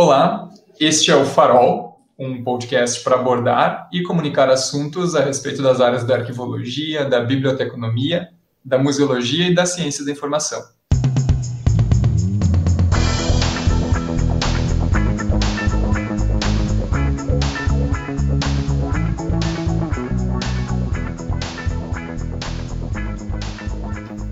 [0.00, 0.48] Olá,
[0.78, 6.04] este é o Farol, um podcast para abordar e comunicar assuntos a respeito das áreas
[6.04, 8.28] da arquivologia, da biblioteconomia,
[8.64, 10.62] da museologia e da ciência da informação.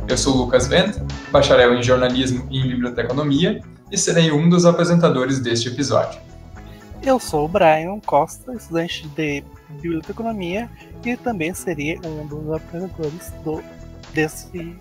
[0.09, 1.05] Eu sou Lucas Vent,
[1.37, 3.61] bacharel em jornalismo e em biblioteconomia,
[3.93, 6.19] e serei um dos apresentadores deste episódio.
[7.02, 9.45] Eu sou o Brian Costa, estudante de
[9.83, 10.70] biblioteconomia,
[11.05, 13.62] e também serei um dos apresentadores do,
[14.15, 14.74] desse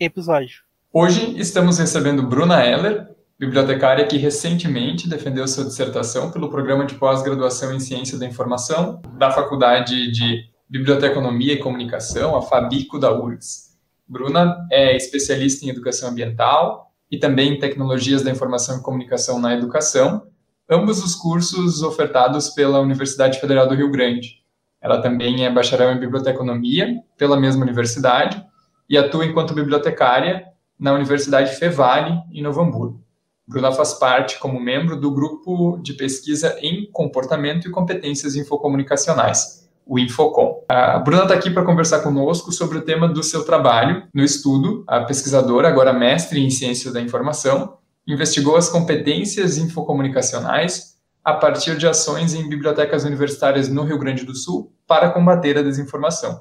[0.00, 0.62] episódio.
[0.92, 3.06] Hoje estamos recebendo Bruna Heller,
[3.38, 9.30] bibliotecária que recentemente defendeu sua dissertação pelo programa de pós-graduação em Ciência da Informação da
[9.30, 13.65] Faculdade de Biblioteconomia e Comunicação, a Fabico da URGS.
[14.08, 19.54] Bruna é especialista em educação ambiental e também em tecnologias da informação e comunicação na
[19.54, 20.26] educação,
[20.70, 24.42] ambos os cursos ofertados pela Universidade Federal do Rio Grande.
[24.80, 28.44] Ela também é bacharel em biblioteconomia pela mesma universidade
[28.88, 30.46] e atua enquanto bibliotecária
[30.78, 33.02] na Universidade Fevale, em Novo Hamburgo.
[33.48, 39.98] Bruna faz parte como membro do grupo de pesquisa em comportamento e competências infocomunicacionais, o
[40.00, 40.64] Infocom.
[40.68, 44.84] A Bruna está aqui para conversar conosco sobre o tema do seu trabalho no estudo.
[44.88, 51.86] A pesquisadora, agora mestre em ciência da informação, investigou as competências infocomunicacionais a partir de
[51.86, 56.40] ações em bibliotecas universitárias no Rio Grande do Sul para combater a desinformação.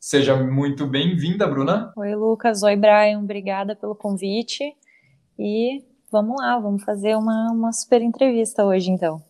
[0.00, 1.92] Seja muito bem-vinda, Bruna.
[1.96, 2.62] Oi, Lucas.
[2.62, 3.20] Oi, Brian.
[3.20, 4.74] Obrigada pelo convite.
[5.38, 9.22] E vamos lá, vamos fazer uma, uma super entrevista hoje, então.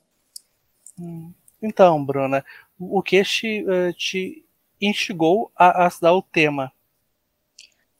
[0.98, 1.32] Hum.
[1.62, 2.44] Então, Bruna,
[2.90, 4.44] o que te, uh, te
[4.80, 6.72] instigou a, a dar o tema?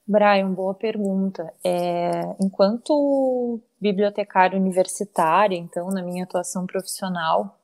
[0.06, 1.52] Brian, boa pergunta.
[1.64, 7.58] É, enquanto bibliotecária universitária, então, na minha atuação profissional,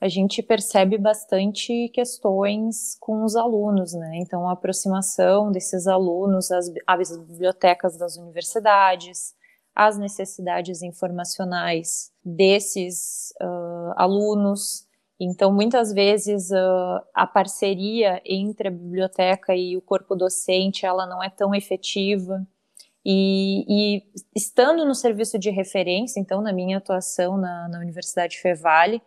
[0.00, 4.12] a gente percebe bastante questões com os alunos, né?
[4.16, 9.34] Então, a aproximação desses alunos às, às bibliotecas das universidades,
[9.74, 14.87] as necessidades informacionais desses uh, alunos,
[15.20, 21.22] então, muitas vezes uh, a parceria entre a biblioteca e o corpo docente ela não
[21.22, 22.46] é tão efetiva.
[23.04, 24.02] E, e
[24.34, 29.02] estando no serviço de referência, então, na minha atuação na, na Universidade Fevale,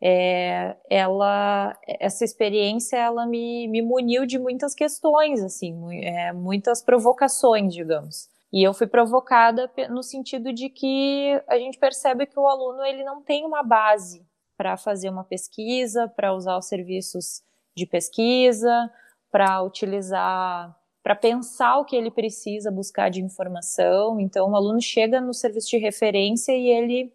[0.00, 7.74] é, ela, essa experiência ela me, me muniu de muitas questões, assim, é, muitas provocações,
[7.74, 8.30] digamos.
[8.52, 13.02] E eu fui provocada no sentido de que a gente percebe que o aluno ele
[13.04, 14.24] não tem uma base
[14.56, 17.42] para fazer uma pesquisa, para usar os serviços
[17.76, 18.90] de pesquisa,
[19.30, 24.20] para utilizar, para pensar o que ele precisa buscar de informação.
[24.20, 27.12] Então, o aluno chega no serviço de referência e ele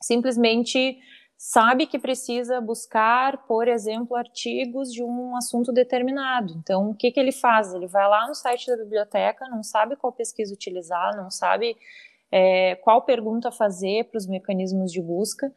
[0.00, 0.98] simplesmente
[1.38, 6.54] sabe que precisa buscar, por exemplo, artigos de um assunto determinado.
[6.58, 7.72] Então, o que, que ele faz?
[7.72, 11.76] Ele vai lá no site da biblioteca, não sabe qual pesquisa utilizar, não sabe
[12.30, 15.52] é, qual pergunta fazer para os mecanismos de busca.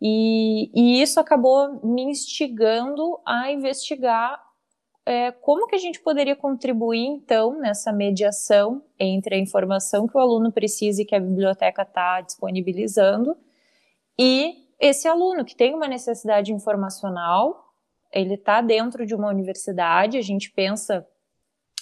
[0.00, 4.40] E, e isso acabou me instigando a investigar
[5.04, 10.20] é, como que a gente poderia contribuir, então, nessa mediação entre a informação que o
[10.20, 13.36] aluno precisa e que a biblioteca está disponibilizando
[14.18, 17.72] e esse aluno que tem uma necessidade informacional,
[18.12, 21.06] ele está dentro de uma universidade, a gente pensa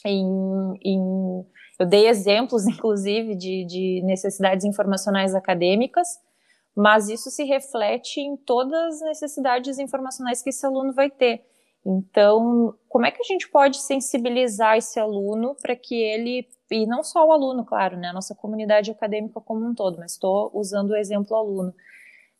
[0.04, 1.46] em, em
[1.78, 6.08] eu dei exemplos, inclusive, de, de necessidades informacionais acadêmicas,
[6.76, 11.42] mas isso se reflete em todas as necessidades informacionais que esse aluno vai ter.
[11.84, 17.02] Então, como é que a gente pode sensibilizar esse aluno para que ele, e não
[17.02, 20.90] só o aluno, claro, né, a nossa comunidade acadêmica como um todo, mas estou usando
[20.90, 21.72] o exemplo aluno.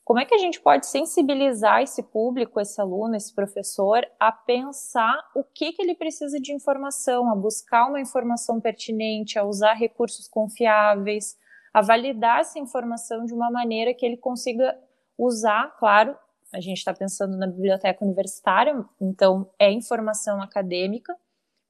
[0.05, 5.19] Como é que a gente pode sensibilizar esse público, esse aluno, esse professor, a pensar
[5.35, 10.29] o que, que ele precisa de informação, a buscar uma informação pertinente, a usar recursos
[10.29, 11.37] confiáveis,
[11.77, 14.75] a validar essa informação de uma maneira que ele consiga
[15.19, 16.17] usar, claro,
[16.51, 21.15] a gente está pensando na biblioteca universitária, então é informação acadêmica,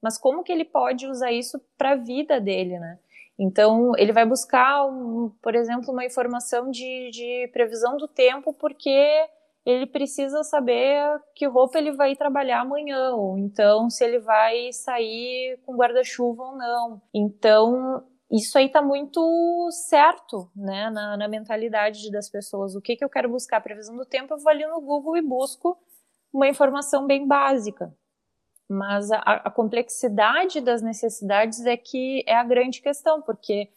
[0.01, 2.97] mas como que ele pode usar isso para a vida dele, né?
[3.37, 9.27] Então, ele vai buscar, um, por exemplo, uma informação de, de previsão do tempo, porque
[9.65, 15.59] ele precisa saber que roupa ele vai trabalhar amanhã, ou então se ele vai sair
[15.65, 17.01] com guarda-chuva ou não.
[17.13, 22.75] Então, isso aí está muito certo, né, na, na, mentalidade das pessoas.
[22.75, 23.61] O que, que eu quero buscar?
[23.61, 25.77] Previsão do tempo, eu vou ali no Google e busco
[26.33, 27.93] uma informação bem básica.
[28.69, 33.69] Mas a, a complexidade das necessidades é que é a grande questão, porque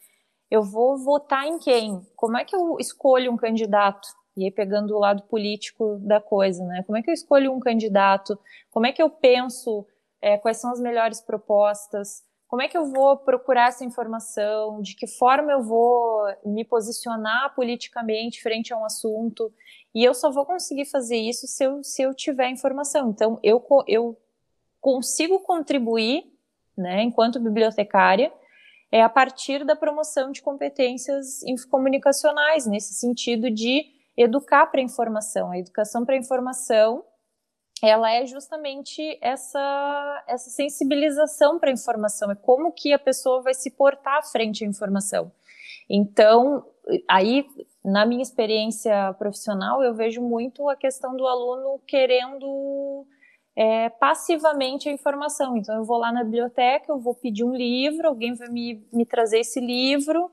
[0.49, 2.05] eu vou votar em quem?
[2.13, 4.09] Como é que eu escolho um candidato?
[4.35, 6.83] E aí, pegando o lado político da coisa, né?
[6.83, 8.37] Como é que eu escolho um candidato?
[8.69, 9.85] Como é que eu penso
[10.21, 12.23] é, quais são as melhores propostas?
[12.51, 14.81] Como é que eu vou procurar essa informação?
[14.81, 19.53] De que forma eu vou me posicionar politicamente frente a um assunto?
[19.95, 23.09] E eu só vou conseguir fazer isso se eu, se eu tiver informação.
[23.09, 24.17] Então, eu, eu
[24.81, 26.25] consigo contribuir,
[26.77, 28.33] né, enquanto bibliotecária,
[28.91, 31.39] é a partir da promoção de competências
[31.69, 33.85] comunicacionais, nesse sentido de
[34.17, 35.51] educar para a informação.
[35.51, 37.05] A educação para a informação,
[37.81, 43.53] ela é justamente essa, essa sensibilização para a informação, é como que a pessoa vai
[43.53, 45.31] se portar frente à informação.
[45.89, 46.65] Então,
[47.09, 47.45] aí,
[47.83, 53.05] na minha experiência profissional, eu vejo muito a questão do aluno querendo
[53.55, 55.57] é, passivamente a informação.
[55.57, 59.05] Então, eu vou lá na biblioteca, eu vou pedir um livro, alguém vai me, me
[59.05, 60.31] trazer esse livro,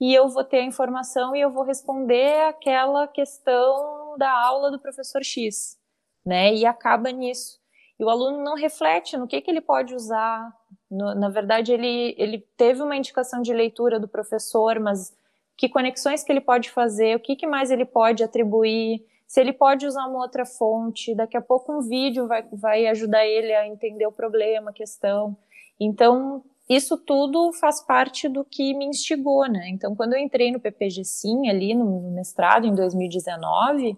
[0.00, 4.80] e eu vou ter a informação e eu vou responder aquela questão da aula do
[4.80, 5.78] professor X,
[6.24, 6.54] né?
[6.54, 7.58] E acaba nisso.
[7.98, 10.50] E o aluno não reflete no que, que ele pode usar.
[10.90, 15.14] No, na verdade, ele, ele teve uma indicação de leitura do professor, mas
[15.56, 19.52] que conexões que ele pode fazer, o que, que mais ele pode atribuir, se ele
[19.52, 23.64] pode usar uma outra fonte, daqui a pouco um vídeo vai, vai ajudar ele a
[23.64, 25.36] entender o problema, a questão.
[25.78, 29.68] Então, isso tudo faz parte do que me instigou, né?
[29.68, 33.96] Então, quando eu entrei no PPG Sim, ali no, mestrado, em 2019,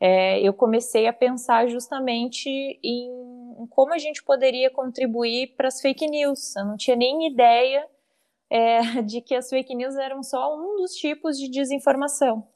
[0.00, 6.06] é, eu comecei a pensar justamente em, como a gente poderia contribuir para as fake
[6.06, 6.54] news.
[6.56, 7.86] Eu não tinha nem ideia
[8.50, 12.46] é, de que as fake news eram só um dos tipos de desinformação.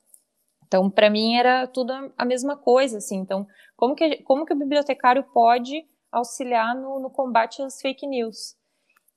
[0.67, 3.17] Então, para mim, era tudo a mesma coisa, assim.
[3.19, 3.47] Então,
[3.77, 8.57] como que, como que o bibliotecário pode auxiliar no, no combate às fake news?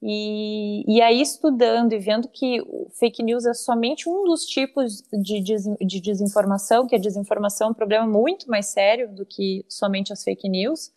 [0.07, 2.61] E, e aí, estudando e vendo que
[2.99, 7.73] fake news é somente um dos tipos de, de desinformação, que a desinformação é um
[7.73, 10.93] problema muito mais sério do que somente as fake news,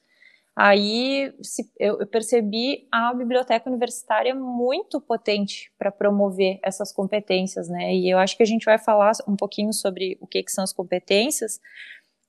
[0.54, 7.94] aí se, eu, eu percebi a biblioteca universitária muito potente para promover essas competências, né?
[7.94, 10.62] E eu acho que a gente vai falar um pouquinho sobre o que, que são
[10.62, 11.58] as competências,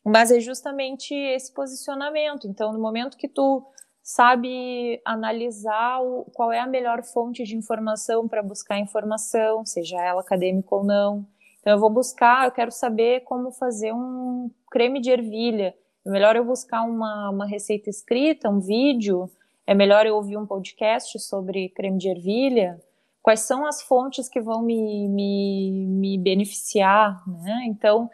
[0.02, 2.48] mas é justamente esse posicionamento.
[2.48, 3.66] Então, no momento que tu
[4.10, 10.22] sabe analisar o, qual é a melhor fonte de informação para buscar informação, seja ela
[10.22, 11.28] acadêmica ou não.
[11.60, 15.76] Então, eu vou buscar, eu quero saber como fazer um creme de ervilha.
[16.04, 19.30] É melhor eu buscar uma, uma receita escrita, um vídeo,
[19.68, 22.82] é melhor eu ouvir um podcast sobre creme de ervilha.
[23.22, 27.62] Quais são as fontes que vão me, me, me beneficiar, né?
[27.68, 28.10] Então,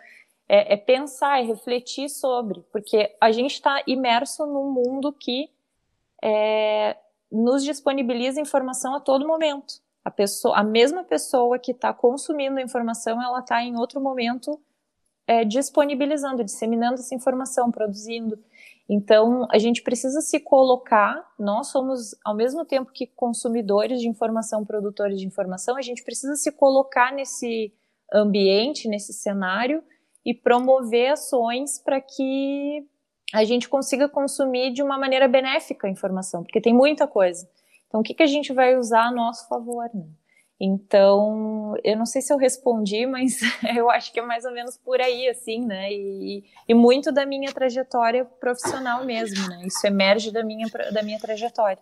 [0.49, 5.54] é, é pensar, é refletir sobre, porque a gente está imerso num mundo que
[6.25, 6.97] é,
[7.31, 9.75] nos disponibiliza informação a todo momento.
[10.03, 14.59] A, pessoa, a mesma pessoa que está consumindo a informação, ela está em outro momento
[15.27, 18.39] é, disponibilizando, disseminando essa informação, produzindo.
[18.89, 24.65] Então, a gente precisa se colocar, nós somos, ao mesmo tempo que consumidores de informação,
[24.65, 27.71] produtores de informação, a gente precisa se colocar nesse
[28.11, 29.83] ambiente, nesse cenário
[30.23, 32.87] e promover ações para que
[33.33, 37.47] a gente consiga consumir de uma maneira benéfica a informação, porque tem muita coisa.
[37.87, 40.05] Então, o que, que a gente vai usar a nosso favor, né?
[40.59, 43.39] Então, eu não sei se eu respondi, mas
[43.75, 45.91] eu acho que é mais ou menos por aí, assim, né?
[45.91, 49.63] E, e muito da minha trajetória profissional mesmo, né?
[49.65, 51.79] Isso emerge da minha, da minha trajetória.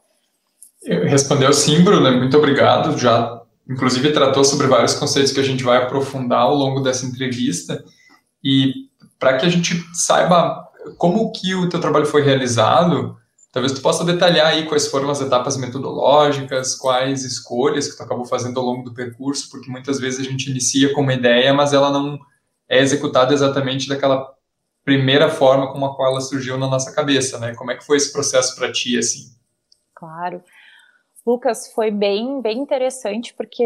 [0.85, 2.97] Respondeu sim, Bruna, muito obrigado.
[2.97, 7.81] Já, inclusive, tratou sobre vários conceitos que a gente vai aprofundar ao longo dessa entrevista.
[8.43, 8.73] E
[9.17, 10.62] para que a gente saiba
[10.97, 13.17] como que o teu trabalho foi realizado,
[13.51, 18.25] talvez tu possa detalhar aí quais foram as etapas metodológicas, quais escolhas que tu acabou
[18.25, 21.73] fazendo ao longo do percurso, porque muitas vezes a gente inicia com uma ideia, mas
[21.73, 22.19] ela não
[22.67, 24.33] é executada exatamente daquela
[24.83, 27.53] primeira forma como a qual ela surgiu na nossa cabeça, né?
[27.55, 29.31] Como é que foi esse processo para ti, assim?
[29.95, 30.41] Claro.
[31.25, 33.63] Lucas, foi bem, bem interessante, porque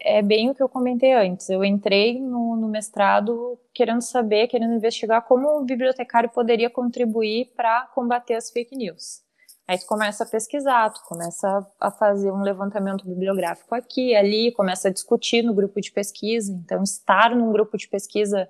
[0.00, 1.50] é bem o que eu comentei antes.
[1.50, 7.86] Eu entrei no, no mestrado querendo saber, querendo investigar como o bibliotecário poderia contribuir para
[7.94, 9.24] combater as fake news.
[9.66, 14.88] Aí tu começa a pesquisar, tu começa a fazer um levantamento bibliográfico aqui, ali, começa
[14.88, 16.52] a discutir no grupo de pesquisa.
[16.52, 18.48] Então, estar num grupo de pesquisa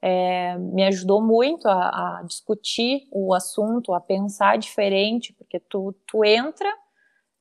[0.00, 6.24] é, me ajudou muito a, a discutir o assunto, a pensar diferente, porque tu, tu
[6.24, 6.72] entra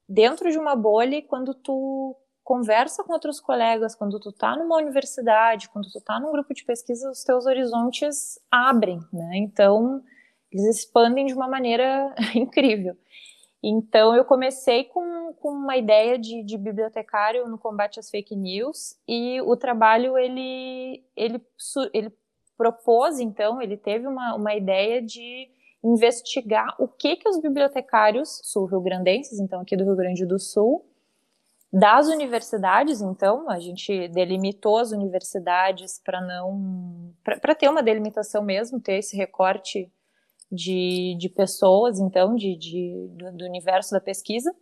[0.08, 4.76] dentro de uma bolha e quando tu conversa com outros colegas, quando tu tá numa
[4.76, 9.32] universidade, quando tu tá num grupo de pesquisa, os teus horizontes abrem, né?
[9.36, 10.04] Então,
[10.52, 12.98] eles expandem de uma maneira incrível.
[13.64, 18.98] Então, eu comecei com, com uma ideia de, de, bibliotecário no combate às fake news
[19.08, 21.42] e o trabalho ele, ele,
[21.94, 22.12] ele
[22.58, 25.50] propôs, então, ele teve uma, uma ideia de
[25.84, 30.86] investigar o que que os bibliotecários sul-rio-grandenses, então aqui do Rio Grande do Sul,
[31.74, 37.12] das universidades, então, a gente delimitou as universidades para não.
[37.24, 39.92] para ter uma delimitação mesmo, ter esse recorte
[40.52, 44.54] de, de pessoas, então, de, de do, do, universo da pesquisa.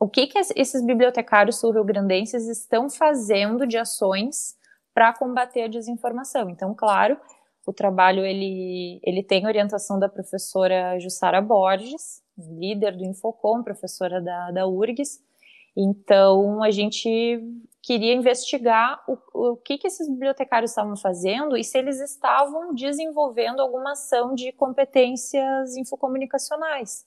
[0.00, 4.56] O que, que esses bibliotecários sul-rio-grandenses estão fazendo de ações
[4.92, 6.50] para combater a desinformação?
[6.50, 7.16] Então, claro,
[7.66, 14.50] o trabalho ele, ele tem orientação da professora Jussara Borges, líder do Infocom, professora da,
[14.50, 15.20] da URGS,
[15.76, 17.42] então, a gente
[17.82, 19.18] queria investigar o,
[19.52, 24.52] o que, que esses bibliotecários estavam fazendo e se eles estavam desenvolvendo alguma ação de
[24.52, 27.04] competências infocomunicacionais.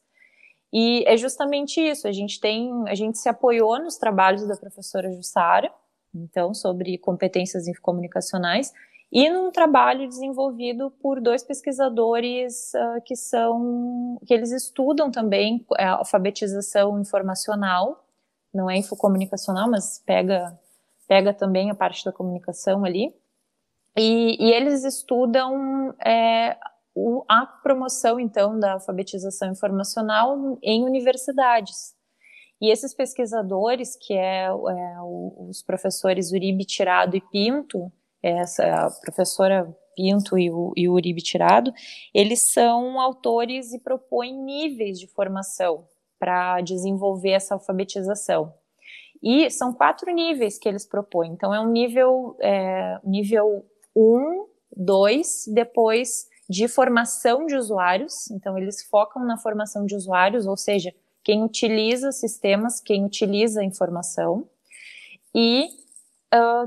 [0.72, 5.12] E é justamente isso, a gente tem, a gente se apoiou nos trabalhos da professora
[5.14, 5.72] Jussara,
[6.14, 8.74] então, sobre competências infocomunicacionais,
[9.12, 15.92] e num trabalho desenvolvido por dois pesquisadores uh, que são, que eles estudam também a
[15.92, 18.06] alfabetização informacional,
[18.54, 20.60] não é infocomunicacional, mas pega,
[21.08, 23.16] pega também a parte da comunicação ali.
[23.96, 26.58] E, e eles estudam é,
[26.94, 31.96] o, a promoção, então, da alfabetização informacional em universidades.
[32.60, 34.52] E esses pesquisadores, que é, é
[35.02, 37.92] os professores Uribe Tirado e Pinto,
[38.30, 41.74] essa, a professora Pinto e o, e o Uribe Tirado,
[42.14, 45.86] eles são autores e propõem níveis de formação
[46.20, 48.54] para desenvolver essa alfabetização.
[49.22, 51.32] E são quatro níveis que eles propõem.
[51.32, 53.66] Então, é um nível, é, nível
[53.96, 58.30] 1, 2, depois de formação de usuários.
[58.30, 60.94] Então, eles focam na formação de usuários, ou seja,
[61.24, 64.48] quem utiliza sistemas, quem utiliza informação.
[65.34, 65.68] E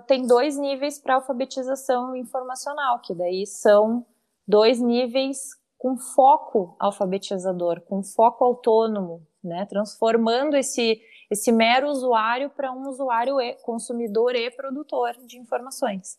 [0.07, 4.05] tem dois níveis para alfabetização informacional, que daí são
[4.47, 9.65] dois níveis com foco alfabetizador, com foco autônomo, né?
[9.67, 11.01] Transformando esse,
[11.31, 16.19] esse mero usuário para um usuário e, consumidor e produtor de informações.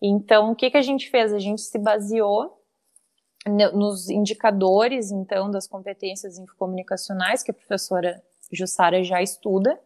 [0.00, 1.32] Então, o que, que a gente fez?
[1.32, 2.58] A gente se baseou
[3.74, 9.80] nos indicadores, então, das competências comunicacionais que a professora Jussara já estuda,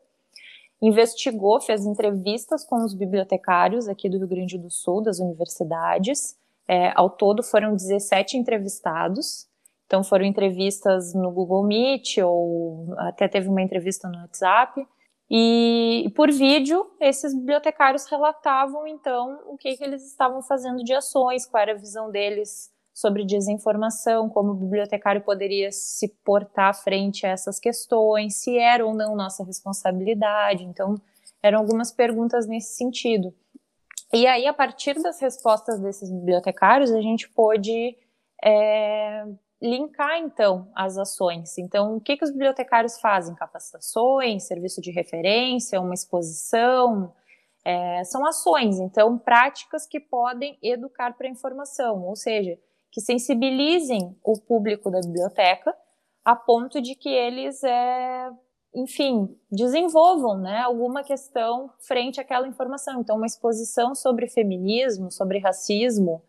[0.87, 6.37] investigou, fez entrevistas com os bibliotecários aqui do Rio Grande do Sul, das universidades.
[6.67, 9.47] É, ao todo foram 17 entrevistados,
[9.87, 14.87] então foram entrevistas no Google Meet ou até teve uma entrevista no WhatsApp.
[15.31, 21.47] E por vídeo, esses bibliotecários relatavam então o que, que eles estavam fazendo de ações,
[21.47, 27.30] qual era a visão deles sobre desinformação, como o bibliotecário poderia se portar frente a
[27.30, 30.62] essas questões, se era ou não nossa responsabilidade.
[30.62, 30.94] Então,
[31.42, 33.34] eram algumas perguntas nesse sentido.
[34.12, 37.96] E aí, a partir das respostas desses bibliotecários, a gente pôde
[38.42, 39.26] é,
[39.60, 41.58] linkar então as ações.
[41.58, 43.34] Então, o que, que os bibliotecários fazem?
[43.34, 47.12] Capacitações, serviço de referência, uma exposição,
[47.64, 52.58] é, são ações, então, práticas que podem educar para a informação, ou seja,
[52.94, 55.74] que sensibilizem o público da biblioteca
[56.24, 58.30] a ponto de que eles, é,
[58.72, 63.00] enfim, desenvolvam né, alguma questão frente àquela informação.
[63.00, 66.22] Então, uma exposição sobre feminismo, sobre racismo,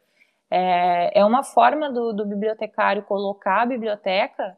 [0.49, 4.57] é, é uma forma do, do bibliotecário colocar a biblioteca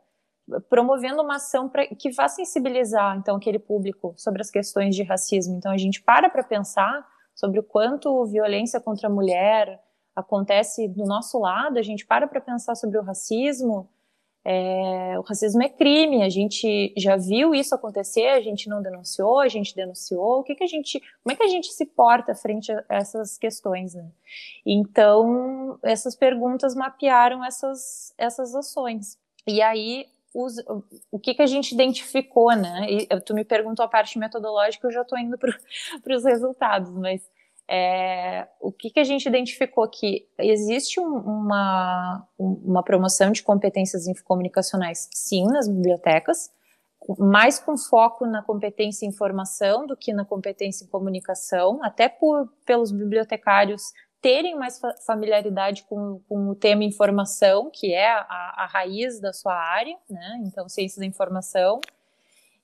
[0.69, 5.57] promovendo uma ação pra, que vá sensibilizar então aquele público sobre as questões de racismo.
[5.57, 9.81] Então a gente para para pensar sobre o quanto violência contra a mulher
[10.17, 13.87] acontece do nosso lado, a gente para para pensar sobre o racismo,
[14.49, 19.39] é, o racismo é crime, a gente já viu isso acontecer, a gente não denunciou,
[19.39, 20.39] a gente denunciou.
[20.39, 23.37] O que, que a gente, como é que a gente se porta frente a essas
[23.37, 24.09] questões, né?
[24.65, 29.19] Então, essas perguntas mapearam essas, essas ações.
[29.45, 30.55] E aí, os,
[31.11, 32.87] o que, que a gente identificou, né?
[32.89, 35.51] E, tu me perguntou a parte metodológica, eu já estou indo para
[36.15, 37.21] os resultados, mas
[37.69, 40.27] é, o que, que a gente identificou aqui?
[40.39, 46.49] Existe um, uma, uma promoção de competências comunicacionais, sim, nas bibliotecas,
[47.19, 52.47] mais com foco na competência em informação do que na competência em comunicação, até por,
[52.65, 53.83] pelos bibliotecários
[54.21, 59.53] terem mais familiaridade com, com o tema informação, que é a, a raiz da sua
[59.53, 60.41] área, né?
[60.45, 61.79] Então, ciência da informação.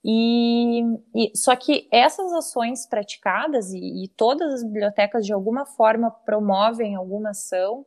[0.03, 0.81] E,
[1.15, 6.95] e, só que essas ações praticadas e, e, todas as bibliotecas de alguma forma promovem
[6.95, 7.85] alguma ação.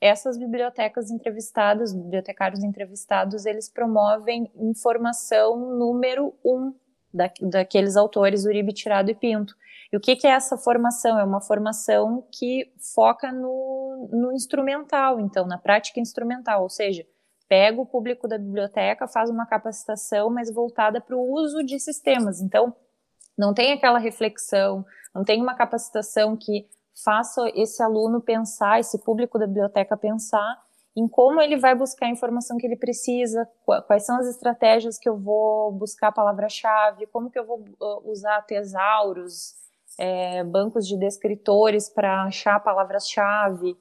[0.00, 6.72] Essas bibliotecas entrevistadas, bibliotecários entrevistados, eles promovem informação número um
[7.12, 9.54] da, daqueles autores Uribe, Tirado e Pinto.
[9.92, 11.18] E o que, que, é essa formação?
[11.18, 17.04] É uma formação que foca no, no instrumental, então, na prática instrumental, ou seja,
[17.50, 22.40] pega o público da biblioteca, faz uma capacitação, mas voltada para o uso de sistemas.
[22.40, 22.72] Então,
[23.36, 26.68] não tem aquela reflexão, não tem uma capacitação que
[27.04, 30.62] faça esse aluno pensar, esse público da biblioteca pensar
[30.96, 33.48] em como ele vai buscar a informação que ele precisa,
[33.86, 38.10] quais são as estratégias que eu vou buscar a palavra-chave, como que eu vou uh,
[38.10, 39.54] usar tesauros,
[39.98, 43.76] é, bancos de descritores para achar palavras-chave.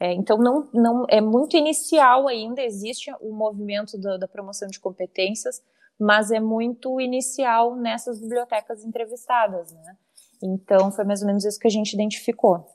[0.00, 4.80] É, então, não, não é muito inicial ainda, existe o movimento da, da promoção de
[4.80, 5.62] competências,
[5.98, 9.96] mas é muito inicial nessas bibliotecas entrevistadas, né?
[10.42, 12.66] Então, foi mais ou menos isso que a gente identificou.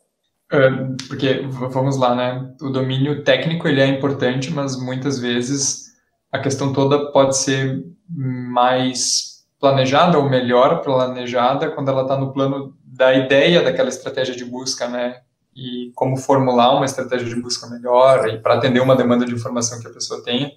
[0.52, 0.70] É,
[1.08, 2.56] porque, vamos lá, né?
[2.62, 5.90] O domínio técnico, ele é importante, mas muitas vezes
[6.32, 12.76] a questão toda pode ser mais planejada ou melhor planejada quando ela está no plano
[12.84, 15.22] da ideia daquela estratégia de busca, né?
[15.60, 19.80] E como formular uma estratégia de busca melhor e para atender uma demanda de informação
[19.80, 20.52] que a pessoa tenha.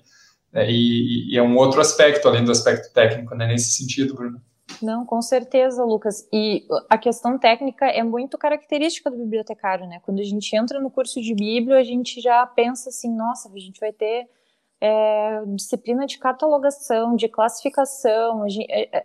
[0.52, 0.70] Né?
[0.70, 3.46] E, e, é um outro aspecto, além do aspecto técnico, né?
[3.46, 4.40] Nesse sentido, Bruno.
[4.80, 6.26] Não, com certeza, Lucas.
[6.32, 10.00] E a questão técnica é muito característica do bibliotecário, né?
[10.02, 13.58] Quando a gente entra no curso de Bíblia, a gente já pensa assim, nossa, a
[13.58, 14.28] gente vai ter
[14.82, 18.44] é, disciplina de catalogação, de classificação.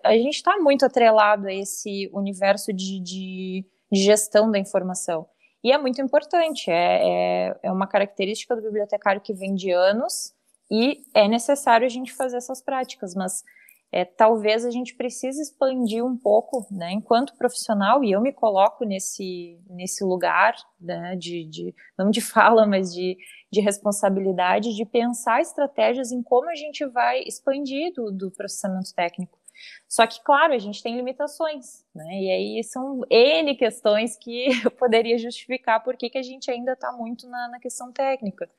[0.03, 5.27] A gente está muito atrelado a esse universo de, de, de, gestão da informação.
[5.67, 10.33] E é muito importante, é, é, é uma característica do bibliotecário que vem de anos
[10.71, 13.43] e é necessário a gente fazer essas práticas, mas
[13.91, 18.85] é, talvez a gente precise expandir um pouco, né, enquanto profissional, e eu me coloco
[18.85, 23.17] nesse, nesse lugar, né, de, de, não de fala, mas de,
[23.51, 29.37] de responsabilidade, de pensar estratégias em como a gente vai expandir do, do processamento técnico.
[29.87, 34.71] Só que, claro, a gente tem limitações, né, e aí são N questões que eu
[34.71, 38.49] poderia justificar por que, que a gente ainda está muito na, na questão técnica.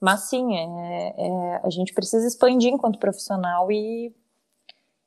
[0.00, 4.12] Mas sim, é, é, a gente precisa expandir enquanto profissional e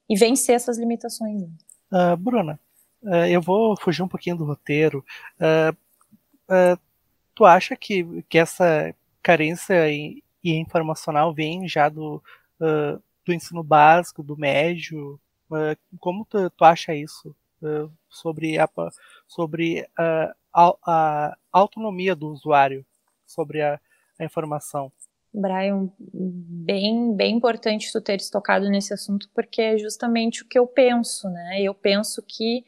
[0.09, 1.43] e vencer essas limitações.
[1.91, 2.59] Uh, Bruna,
[3.03, 5.05] uh, eu vou fugir um pouquinho do roteiro.
[5.39, 6.79] Uh,
[7.35, 12.21] tu acha que, que essa carência em, em informacional vem já do,
[13.23, 15.19] do ensino básico, do médio?
[15.99, 17.35] Como tu, tu, acha isso
[18.09, 18.69] sobre, a,
[19.27, 22.85] sobre a, a, autonomia do usuário
[23.25, 23.79] sobre a,
[24.19, 24.91] a informação?
[25.33, 30.65] Brian, bem, bem importante tu teres tocado nesse assunto, porque é justamente o que eu
[30.65, 31.61] penso, né?
[31.61, 32.65] Eu penso que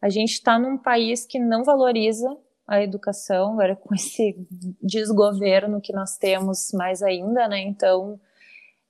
[0.00, 4.36] a gente está num país que não valoriza a educação, agora com esse
[4.80, 7.60] desgoverno que nós temos mais ainda, né?
[7.60, 8.20] Então,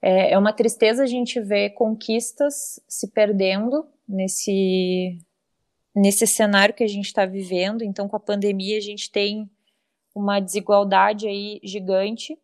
[0.00, 5.18] é, é uma tristeza a gente ver conquistas se perdendo nesse,
[5.94, 7.82] nesse cenário que a gente está vivendo.
[7.82, 9.50] Então, com a pandemia, a gente tem
[10.14, 12.38] uma desigualdade aí gigante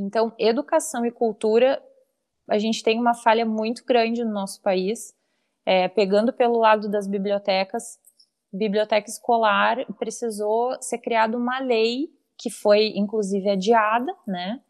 [0.00, 1.82] então, educação e cultura,
[2.48, 5.14] a gente tem uma falha muito grande no nosso país.
[5.64, 7.98] É, pegando pelo lado das bibliotecas,
[8.52, 14.60] biblioteca escolar precisou ser criada uma lei que foi inclusive adiada, né?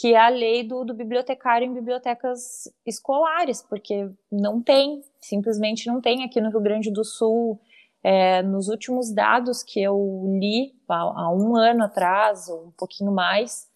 [0.00, 6.00] Que é a lei do, do bibliotecário em bibliotecas escolares, porque não tem, simplesmente não
[6.00, 7.60] tem aqui no Rio Grande do Sul.
[8.02, 13.12] É, nos últimos dados que eu li há, há um ano atrás, ou um pouquinho
[13.12, 13.68] mais,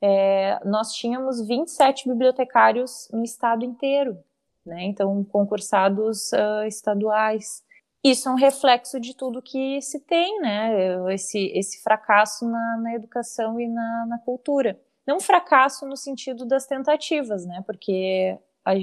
[0.00, 4.18] é, nós tínhamos 27 bibliotecários no estado inteiro,
[4.64, 4.84] né?
[4.84, 7.62] Então, concursados uh, estaduais.
[8.04, 11.12] Isso é um reflexo de tudo que se tem, né?
[11.12, 14.80] Esse, esse fracasso na, na educação e na, na cultura.
[15.06, 17.62] Não fracasso no sentido das tentativas, né?
[17.64, 18.74] Porque a,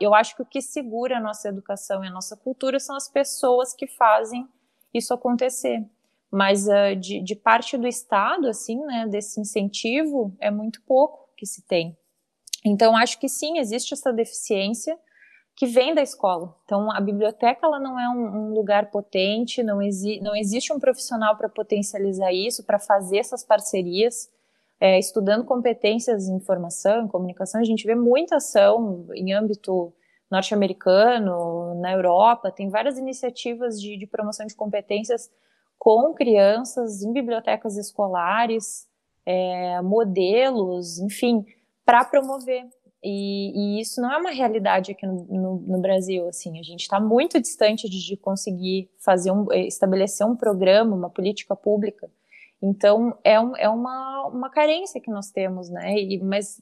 [0.00, 3.08] eu acho que o que segura a nossa educação e a nossa cultura são as
[3.08, 4.46] pessoas que fazem
[4.92, 5.84] isso acontecer
[6.30, 11.46] mas uh, de, de, parte do Estado, assim, né, desse incentivo, é muito pouco que
[11.46, 11.96] se tem.
[12.64, 14.98] Então, acho que sim, existe essa deficiência
[15.54, 16.54] que vem da escola.
[16.64, 20.78] Então, a biblioteca ela não é um, um lugar potente, não, exi não existe um
[20.78, 24.30] profissional para potencializar isso, para fazer essas parcerias.
[24.78, 29.92] É, estudando competências em informação, em comunicação, a gente vê muita ação em âmbito
[30.30, 35.30] norte-americano, na Europa, tem várias iniciativas de, de promoção de competências
[35.78, 38.86] com crianças em bibliotecas escolares,
[39.24, 41.44] é, modelos, enfim,
[41.84, 42.66] para promover.
[43.02, 46.28] E, e, isso não é uma realidade aqui no, no, no Brasil.
[46.28, 51.10] Assim, a gente está muito distante de, de, conseguir fazer um, estabelecer um programa, uma
[51.10, 52.10] política pública.
[52.62, 55.94] Então é, um, é uma, uma carência que nós temos, né?
[55.94, 56.60] E, mas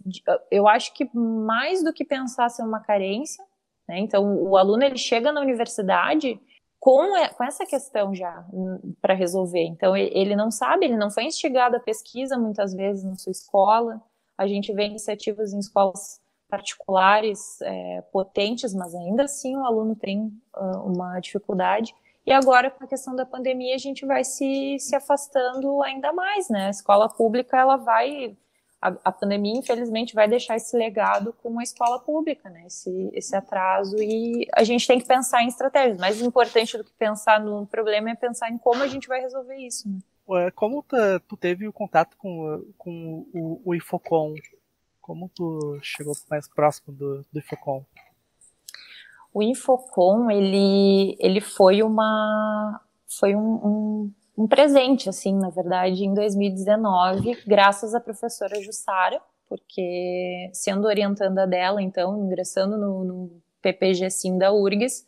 [0.51, 3.45] eu acho que mais do que pensar ser uma carência,
[3.89, 3.99] Né?
[3.99, 6.41] Então, o aluno ele chega na universidade
[6.81, 9.65] com, com essa questão já hum, para resolver.
[9.65, 14.03] Então, ele não sabe, ele não foi instigado a pesquisa muitas vezes na sua escola.
[14.37, 20.27] A gente vê iniciativas em escolas particulares é, potentes, mas ainda assim o aluno tem
[20.57, 21.95] uh, uma dificuldade.
[22.27, 26.49] E agora, com a questão da pandemia, a gente vai se, se afastando ainda mais,
[26.49, 26.67] né?
[26.67, 28.37] A escola pública, ela vai
[28.85, 32.67] a, a, pandemia, infelizmente, vai deixar esse legado com a escola pública, né?
[32.67, 33.97] Esse, esse atraso.
[33.97, 35.99] E a gente tem que pensar em estratégias.
[35.99, 39.57] Mais importante do que pensar no problema é pensar em como a gente vai resolver
[39.57, 39.89] isso.
[39.89, 40.51] Né?
[40.55, 40.97] Como tu,
[41.29, 44.35] tu teve o contato com, com o, o?
[45.01, 47.43] Como tu chegou mais próximo do, do?
[49.35, 56.13] O Infocom, ele, ele foi uma foi um, um um presente, assim, na verdade, em
[56.13, 64.37] 2019, graças à professora Jussara, porque sendo orientanda dela, então, ingressando no, no PPG Sim
[64.37, 65.07] da URGS,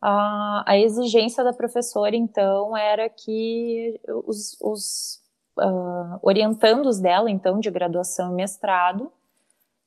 [0.00, 5.22] a, a, exigência da professora, então, era que os, os
[5.58, 9.10] uh, orientandos dela, então, de graduação e mestrado,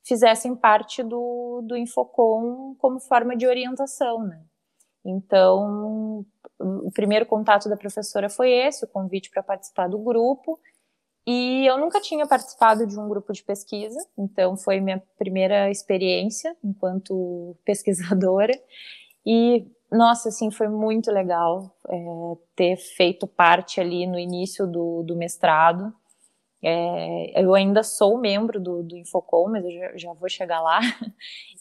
[0.08, 4.42] fizessem parte do, do Infocom como forma de orientação, né?
[5.04, 6.24] Então,
[6.58, 10.58] o primeiro contato da professora foi esse, o convite para participar do grupo.
[11.26, 16.56] E eu nunca tinha participado de um grupo de pesquisa, então foi minha primeira experiência
[16.64, 18.58] enquanto pesquisadora.
[19.26, 21.96] E, nossa, assim, foi muito legal é,
[22.56, 25.92] ter feito parte ali no início do, do mestrado.
[26.62, 30.80] É, eu ainda sou membro do, do Infocom, mas eu já, já vou chegar lá.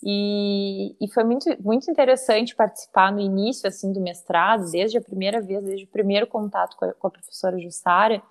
[0.03, 5.41] E, e, foi muito, muito interessante participar no início assim do mestrado, desde a primeira
[5.41, 8.21] vez, desde o primeiro contato com a, com a professora Jussara,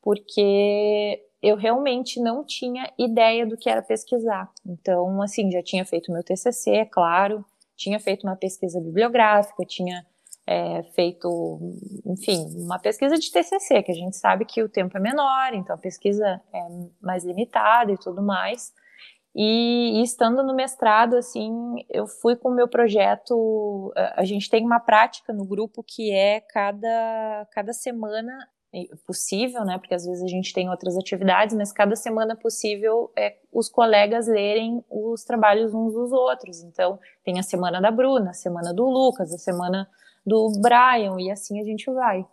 [0.00, 4.48] porque eu realmente não tinha ideia do que era pesquisar.
[4.64, 7.44] Então, assim, já tinha feito meu TCC, é claro,
[7.76, 10.06] tinha feito uma pesquisa bibliográfica, tinha
[10.46, 11.58] é, feito,
[12.06, 15.74] enfim, uma pesquisa de TCC, que a gente sabe que o tempo é menor, então
[15.74, 16.60] a pesquisa é
[17.00, 18.72] mais limitada e tudo mais.
[19.34, 21.52] E, e, estando no mestrado, assim,
[21.90, 23.92] eu fui com o meu projeto.
[24.14, 28.32] A gente tem uma prática no grupo que é cada, cada semana
[29.06, 29.78] possível, né?
[29.78, 34.26] Porque às vezes a gente tem outras atividades, mas cada semana possível é os colegas
[34.26, 36.62] lerem os trabalhos uns dos outros.
[36.62, 39.86] Então, tem a semana da Bruna, a semana do Lucas, a semana
[40.26, 42.26] do Brian, e assim a gente vai.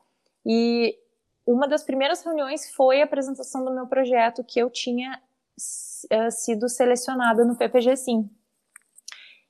[0.45, 0.97] E
[1.45, 5.21] uma das primeiras reuniões foi a apresentação do meu projeto que eu tinha
[6.11, 8.29] uh, sido selecionada no PPG Sim.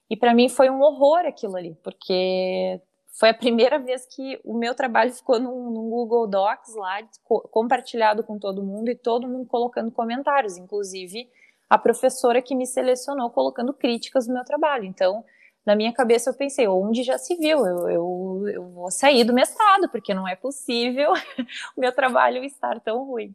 [0.10, 2.80] E para mim foi um horror aquilo ali, porque
[3.14, 8.24] foi a primeira vez que o meu trabalho ficou num, num, Google Docs lá, compartilhado
[8.24, 11.30] com todo mundo e todo mundo colocando comentários, inclusive
[11.70, 14.86] a professora que me selecionou colocando críticas no meu trabalho.
[14.86, 15.24] Então,
[15.66, 17.66] na minha cabeça eu pensei, onde já se viu?
[17.66, 21.14] Eu, eu, eu vou sair do mestrado, porque não é possível
[21.76, 23.34] o meu trabalho estar tão ruim.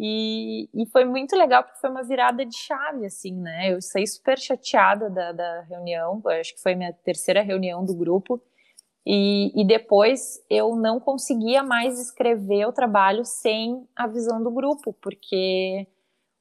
[0.00, 3.72] E, e, foi muito legal porque foi uma virada de chave, assim, né?
[3.72, 8.40] Eu saí super chateada da, da reunião, acho que foi minha terceira reunião do grupo,
[9.04, 14.92] e, e, depois eu não conseguia mais escrever o trabalho sem a visão do grupo,
[15.00, 15.88] porque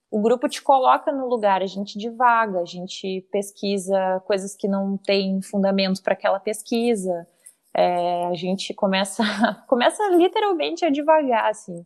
[0.09, 4.97] o grupo te coloca no lugar, a gente divaga, a gente pesquisa coisas que não
[4.97, 7.27] tem fundamento para aquela pesquisa,
[7.75, 9.23] é, a gente começa,
[9.67, 11.85] começa literalmente a divagar, assim.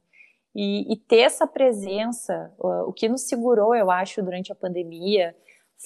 [0.54, 5.36] E, e ter essa presença, o que nos segurou, eu acho, durante a pandemia,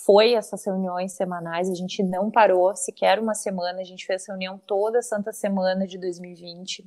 [0.04, 4.60] foi essas reuniões semanais, a gente não parou sequer uma semana, a gente fez reunião
[4.66, 6.84] toda a Santa Semana de 2020.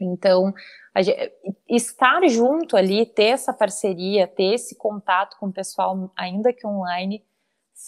[0.00, 0.52] Então,
[0.98, 1.32] gente,
[1.68, 7.24] estar junto ali, ter essa parceria, ter esse contato com o pessoal, ainda que online,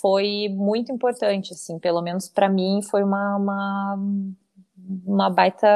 [0.01, 3.99] foi muito importante, assim, pelo menos para mim foi uma, uma
[5.05, 5.67] uma baita,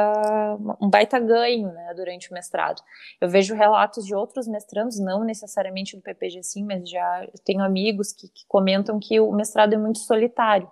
[0.79, 2.81] um baita ganho né, durante o mestrado.
[3.19, 8.13] Eu vejo relatos de outros mestrandos, não necessariamente do PPG sim, mas já tenho amigos
[8.13, 10.69] que, que comentam que o mestrado é muito solitário.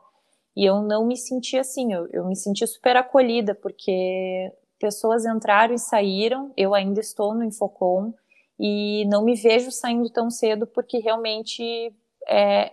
[0.56, 5.75] E eu não me senti assim, eu, eu me senti super acolhida, porque pessoas entraram
[5.75, 8.13] e saíram, eu ainda estou no Infocom,
[8.59, 11.93] e não me vejo saindo tão cedo, porque realmente
[12.27, 12.71] é,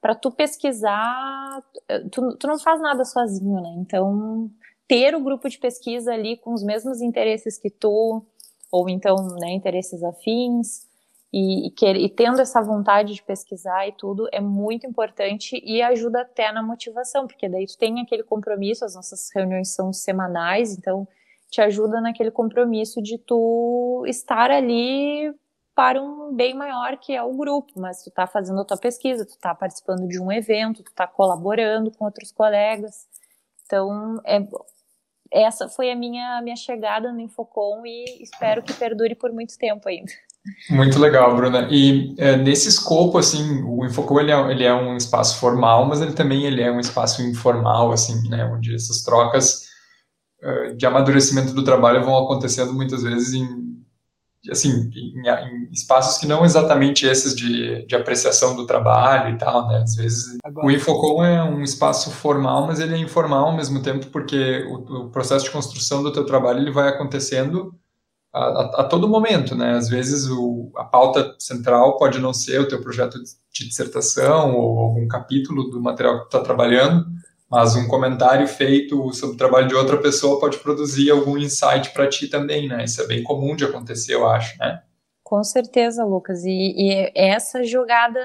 [0.00, 1.62] para tu pesquisar,
[2.10, 3.74] tu, tu, não faz nada sozinho, né?
[3.78, 4.50] Então,
[4.86, 8.24] ter o grupo de pesquisa ali com os mesmos interesses que tu,
[8.72, 10.88] ou então, né, interesses afins,
[11.30, 16.22] e, e, e tendo essa vontade de pesquisar e tudo, é muito importante e ajuda
[16.22, 21.06] até na motivação, porque daí tu tem aquele compromisso, as nossas reuniões são semanais, então
[21.50, 25.32] te ajuda naquele compromisso de tu estar ali
[25.74, 29.24] para um bem maior que é o grupo, mas tu está fazendo a tua pesquisa,
[29.24, 33.06] tu está participando de um evento, tu está colaborando com outros colegas.
[33.64, 34.44] Então, é,
[35.30, 39.88] essa foi a minha, minha chegada no Infocom e espero que perdure por muito tempo
[39.88, 40.10] ainda.
[40.70, 41.68] Muito legal, Bruna.
[41.70, 46.00] E é, nesse escopo, assim, o Infocom ele é, ele é, um espaço formal, mas
[46.00, 49.67] ele também ele é um espaço informal, assim, né, onde essas trocas
[50.76, 53.68] de amadurecimento do trabalho vão acontecendo muitas vezes em
[54.50, 59.66] assim, em, em, espaços que não exatamente esses de, de apreciação do trabalho e tal,
[59.68, 59.82] né?
[59.82, 60.66] Às vezes Agora.
[60.66, 65.06] o Infocom é um espaço formal, mas ele é informal ao mesmo tempo porque o,
[65.06, 67.74] o processo de construção do teu trabalho ele vai acontecendo
[68.32, 69.72] a, a, a, todo momento, né?
[69.72, 73.18] Às vezes o, a pauta central pode não ser o teu projeto
[73.52, 77.06] de dissertação ou algum capítulo do material que tu está trabalhando,
[77.50, 82.08] mas um comentário feito sobre o trabalho de outra pessoa pode produzir algum insight para
[82.08, 82.84] ti também, né?
[82.84, 84.82] Isso é bem comum de acontecer, eu acho, né?
[85.24, 86.44] Com certeza, Lucas.
[86.44, 88.18] E, e essa jogada,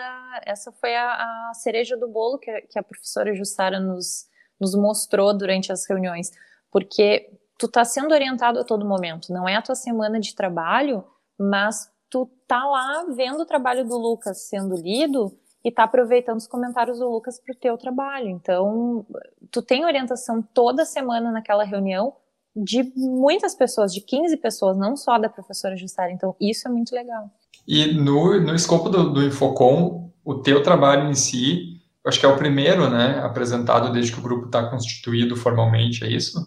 [0.46, 4.26] essa foi a, a cereja do bolo que, que, a professora Jussara nos,
[4.60, 6.32] nos mostrou durante as reuniões.
[6.72, 9.34] Porque tu tá sendo orientado a todo momento.
[9.34, 11.04] Não é a tua semana de trabalho,
[11.38, 16.48] mas tu tá lá vendo o trabalho do Lucas sendo lido e tá aproveitando os
[16.48, 18.28] comentários do Lucas para o teu trabalho.
[18.28, 19.06] Então,
[19.50, 22.14] tu tem orientação toda semana naquela reunião
[22.56, 26.12] de muitas pessoas, de 15 pessoas, não só da professora Jussara.
[26.12, 27.32] Então, isso é muito legal.
[27.68, 32.26] E no, no escopo do, do Infocom, o teu trabalho em si, eu acho que
[32.26, 36.46] é o primeiro, né, apresentado desde que o grupo está constituído formalmente, é isso?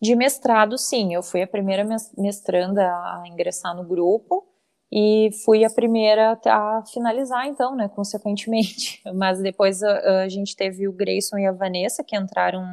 [0.00, 1.14] De mestrado, sim.
[1.14, 4.47] Eu fui a primeira mestranda a ingressar no grupo
[4.90, 9.02] e fui a primeira a finalizar, então, né, consequentemente.
[9.14, 12.64] Mas depois a, a gente teve o Grayson e a Vanessa, que entraram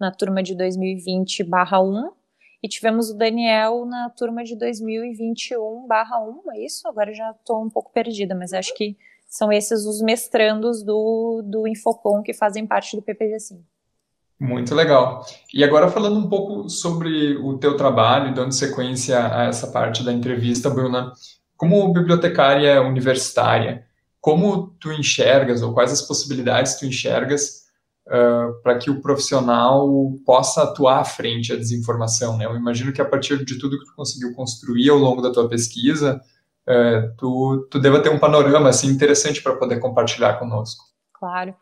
[0.00, 2.10] na turma de 2020/1,
[2.62, 6.88] e tivemos o Daniel na turma de 2021/1, é isso?
[6.88, 8.96] Agora já estou um pouco perdida, mas acho que
[9.28, 13.64] são esses os mestrandos do, do Infocom que fazem parte do PPG Sim.
[14.40, 15.26] Muito legal.
[15.52, 20.12] E agora falando um pouco sobre o teu trabalho, dando sequência a essa parte da
[20.12, 21.12] entrevista, Bruna,
[21.58, 23.84] como bibliotecária universitária,
[24.20, 27.64] como tu enxergas ou quais as possibilidades tu enxergas
[28.06, 29.88] uh, para que o profissional
[30.24, 32.38] possa atuar à frente à desinformação?
[32.38, 32.46] Né?
[32.46, 35.48] Eu imagino que a partir de tudo que tu conseguiu construir ao longo da tua
[35.48, 36.22] pesquisa,
[36.68, 40.84] uh, tu, tu deva ter um panorama assim, interessante para poder compartilhar conosco.
[41.12, 41.54] Claro.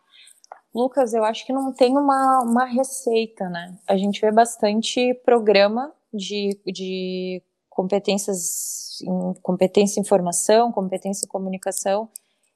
[0.74, 3.78] Lucas, eu acho que não tem uma, uma receita, né?
[3.88, 7.42] A gente vê bastante programa de, de
[7.76, 12.08] competências em competência em informação, competência em comunicação,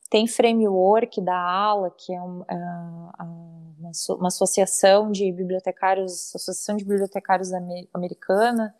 [0.08, 2.42] tem framework da ALA, que é um,
[3.78, 7.50] uma, uma, associação de bibliotecários, associação de bibliotecários
[7.92, 8.74] americana.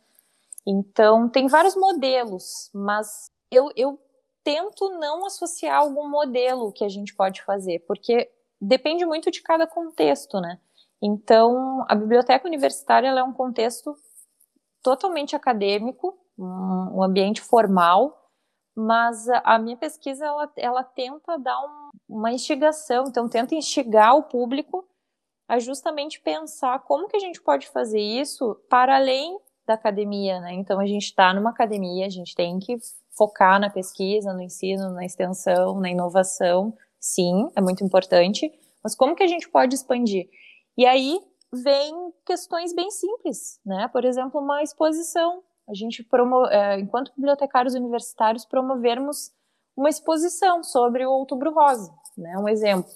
[0.66, 4.00] Então tem vários modelos, mas eu, eu
[4.42, 9.66] tento não associar algum modelo que a gente pode fazer, porque depende muito de cada
[9.66, 10.59] contexto, né?
[11.03, 13.94] Então, a biblioteca universitária é um contexto
[14.83, 18.29] totalmente acadêmico, um, ambiente formal,
[18.76, 24.16] mas a, a, minha pesquisa ela, ela tenta dar um, uma instigação, então tenta instigar
[24.16, 24.87] o público
[25.48, 30.55] a justamente pensar como que a gente pode fazer isso para além da academia, né?
[30.55, 32.79] Então a gente está numa academia, a gente tem que
[33.16, 38.50] focar na pesquisa, no ensino, na extensão, na inovação, sim, é muito importante,
[38.83, 40.29] mas como que a gente pode expandir?
[40.76, 41.20] E aí
[41.53, 43.88] vem questões bem simples, né?
[43.88, 45.42] Por exemplo, uma exposição.
[45.71, 49.31] A gente, promo é, enquanto bibliotecários universitários, promovermos
[49.77, 52.37] uma exposição sobre o Outubro Rosa, né?
[52.39, 52.91] Um exemplo.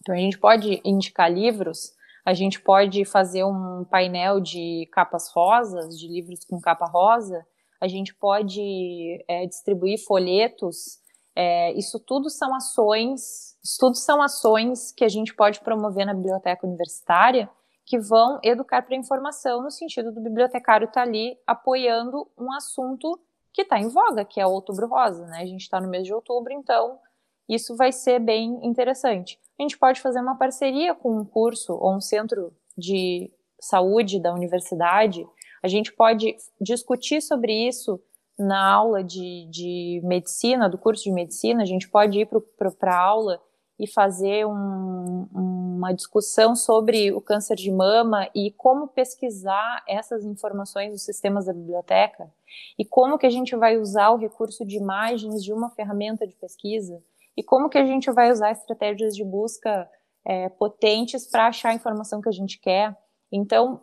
[0.00, 1.92] Então, a gente pode indicar livros,
[2.24, 7.46] a gente pode fazer um painel de capas rosas, de livros com capa rosa,
[7.80, 11.02] a gente pode é, distribuir folhetos
[11.34, 16.14] é, isso tudo são ações, isso tudo são ações que a gente pode promover na
[16.14, 17.48] biblioteca universitária
[17.84, 22.52] que vão educar para a informação no sentido do bibliotecário estar tá ali apoiando um
[22.52, 23.18] assunto
[23.52, 25.40] que está em voga, que é o Outubro Rosa, né?
[25.42, 26.98] A gente está no mês de outubro, então
[27.48, 29.38] isso vai ser bem interessante.
[29.58, 34.32] A gente pode fazer uma parceria com um curso ou um centro de saúde da
[34.32, 35.26] universidade.
[35.62, 38.00] A gente pode discutir sobre isso
[38.38, 42.28] na aula de, de medicina, do curso de medicina, a gente pode ir
[42.78, 43.40] para a aula
[43.78, 45.28] e fazer um,
[45.82, 51.52] uma discussão sobre o câncer de mama e como pesquisar essas informações nos sistemas da
[51.52, 52.32] biblioteca
[52.78, 56.36] e como que a gente vai usar o recurso de imagens de uma ferramenta de
[56.36, 57.02] pesquisa
[57.36, 59.90] e como que a gente vai usar estratégias de busca
[60.24, 62.96] é, potentes para achar a informação que a gente quer.
[63.32, 63.82] Então,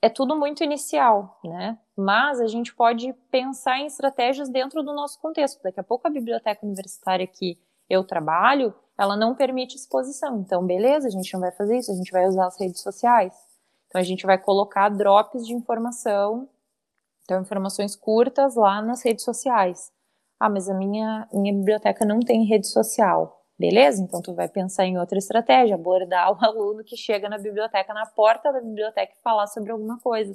[0.00, 1.76] é tudo muito inicial, né?
[1.96, 5.62] Mas a gente pode pensar em estratégias dentro do nosso contexto.
[5.62, 10.40] Daqui a pouco a biblioteca universitária que eu trabalho, ela não permite exposição.
[10.40, 13.34] Então, beleza, a gente não vai fazer isso, a gente vai usar as redes sociais.
[13.88, 16.48] Então, a gente vai colocar drops de informação,
[17.24, 19.92] então, informações curtas lá nas redes sociais.
[20.38, 23.44] Ah, mas a minha, minha biblioteca não tem rede social.
[23.58, 24.02] Beleza?
[24.02, 28.06] Então tu vai pensar em outra estratégia, abordar o aluno que chega na biblioteca, na
[28.06, 30.34] porta da biblioteca e falar sobre alguma coisa.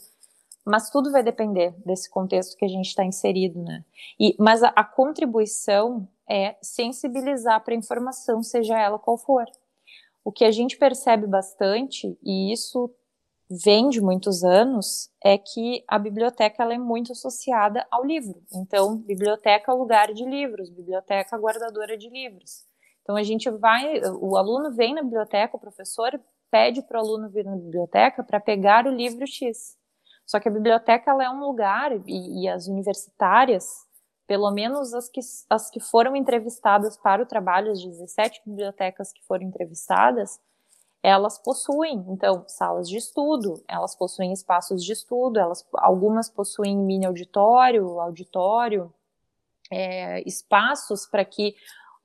[0.65, 3.83] Mas tudo vai depender desse contexto que a gente está inserido, né?
[4.19, 9.45] E, mas a, a contribuição é sensibilizar para a informação, seja ela qual for.
[10.23, 12.93] O que a gente percebe bastante, e isso
[13.49, 18.43] vem de muitos anos, é que a biblioteca ela é muito associada ao livro.
[18.53, 22.69] Então, biblioteca é lugar de livros, biblioteca guardadora de livros.
[23.09, 27.27] Então a gente vai, o aluno vem na biblioteca, o professor pede para o aluno
[27.27, 29.75] vir na biblioteca para pegar o livro X.
[30.27, 33.65] Só que a biblioteca ela é um lugar e, e as universitárias,
[34.29, 39.25] pelo menos as que, as que foram entrevistadas para o trabalho, as 17 bibliotecas que
[39.25, 40.39] foram entrevistadas,
[41.01, 47.07] elas possuem, então, salas de estudo, elas possuem espaços de estudo, elas, algumas possuem mini
[47.07, 48.93] auditório, auditório,
[49.71, 51.55] é, espaços para que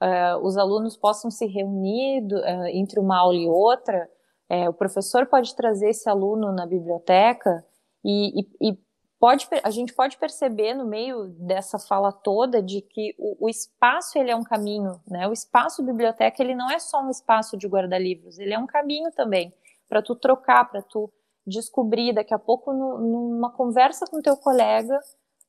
[0.00, 4.08] uh, os alunos possam se reunir uh, entre uma aula e outra,
[4.50, 7.62] uh, o professor pode trazer esse aluno na biblioteca
[8.02, 8.78] e, e, e,
[9.24, 14.18] pode, a gente pode perceber no meio dessa fala toda de que o, o espaço
[14.18, 15.26] ele é um caminho, né?
[15.26, 18.66] O espaço biblioteca ele não é só um espaço de guardar livros, ele é um
[18.66, 19.50] caminho também
[19.88, 21.10] para tu trocar, para tu
[21.46, 25.00] descobrir daqui a pouco no, numa conversa com teu colega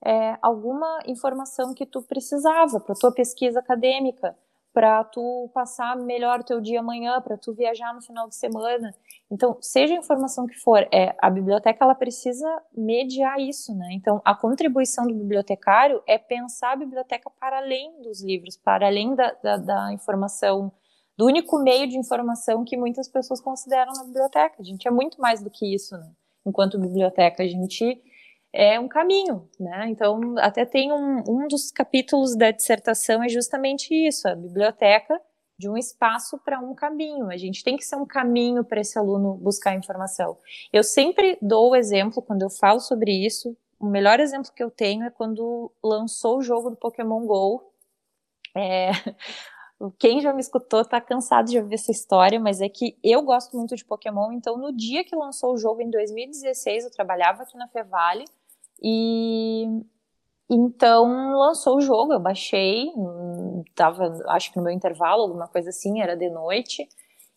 [0.06, 4.38] é, alguma informação que tu precisava para tua pesquisa acadêmica,
[4.76, 8.94] para tu passar melhor teu dia amanhã, para tu viajar no final de semana.
[9.32, 13.88] Então, seja a informação que for, é, a biblioteca ela precisa mediar isso, né?
[13.94, 19.16] Então, a contribuição do bibliotecário é pensar a biblioteca para além dos livros, para além
[19.16, 20.70] da, da, da informação,
[21.18, 24.58] do único meio de informação que muitas pessoas consideram na biblioteca.
[24.60, 26.12] A gente é muito mais do que isso, né?
[26.46, 27.98] Enquanto biblioteca, a gente
[28.56, 29.86] é um caminho, né?
[29.90, 35.22] Então, até tem um, um dos capítulos da dissertação é justamente isso, a biblioteca
[35.58, 37.30] de um espaço para um caminho.
[37.30, 40.38] A gente tem que ser um caminho para esse aluno buscar informação.
[40.72, 43.58] Eu sempre dou o exemplo quando eu falo sobre isso.
[43.78, 47.62] O melhor exemplo que eu tenho é quando lançou o jogo do Pokémon Go.
[48.56, 48.92] É,
[50.00, 53.58] quem já me escutou está cansado de ouvir essa história, mas é que eu gosto
[53.58, 54.32] muito de Pokémon.
[54.32, 58.24] Então, no dia que lançou o jogo em 2016, eu trabalhava aqui na Fevale
[58.82, 59.84] e
[60.50, 62.92] então lançou o jogo, eu baixei,
[63.74, 66.88] tava, acho que no meu intervalo, alguma coisa assim, era de noite,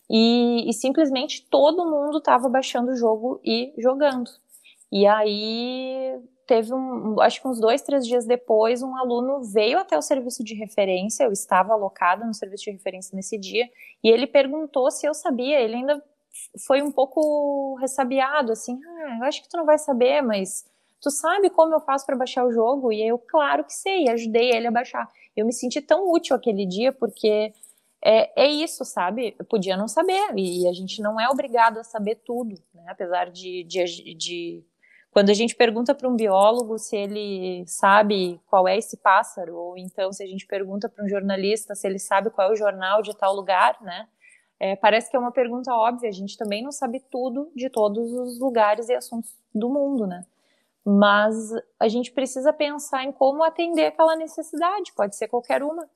[0.09, 4.29] e, e simplesmente todo mundo estava baixando o jogo e jogando.
[4.91, 9.97] E aí teve um, acho que uns dois, três dias depois, um aluno veio até
[9.97, 13.69] o serviço de referência, eu estava alocada no serviço de referência nesse dia,
[14.03, 16.03] e ele perguntou se eu sabia, ele ainda
[16.65, 20.65] foi um pouco ressabiado, assim, ah, eu acho que tu não vai saber, mas
[21.01, 22.91] tu sabe como eu faço para baixar o jogo?
[22.91, 25.09] E eu, claro que sei, ajudei ele a baixar.
[25.35, 27.53] Eu me senti tão útil aquele dia porque
[28.03, 29.35] é, é isso, sabe?
[29.37, 32.85] Eu podia não saber e a gente não é obrigado a saber tudo, né?
[32.87, 34.63] Apesar de, de, de
[35.11, 39.77] quando a gente pergunta para um biólogo se ele sabe qual é esse pássaro, ou
[39.77, 43.01] então se a gente pergunta para um jornalista se ele sabe qual é o jornal
[43.01, 44.07] de tal lugar, né?
[44.59, 48.11] É, parece que é uma pergunta óbvia, a gente também não sabe tudo de todos
[48.11, 50.25] os lugares e assuntos do mundo, né?
[50.97, 51.35] Mas
[51.79, 55.87] a gente precisa pensar em como atender aquela necessidade, pode ser qualquer uma.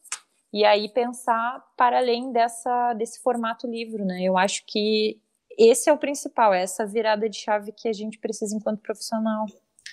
[0.54, 4.22] E aí pensar para além dessa, desse formato livro, né?
[4.22, 5.20] Eu acho que
[5.58, 9.48] esse é o principal, é essa virada de chave que a gente precisa enquanto profissional.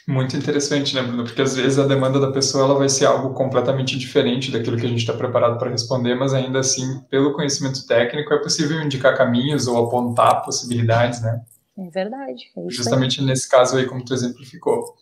[0.07, 1.25] Muito interessante, né, Bruno?
[1.25, 4.85] Porque às vezes a demanda da pessoa ela vai ser algo completamente diferente daquilo que
[4.85, 9.17] a gente está preparado para responder, mas ainda assim, pelo conhecimento técnico, é possível indicar
[9.17, 11.43] caminhos ou apontar possibilidades, né?
[11.81, 12.51] É verdade.
[12.57, 13.27] É Justamente aí.
[13.27, 14.95] nesse caso aí, como tu exemplificou.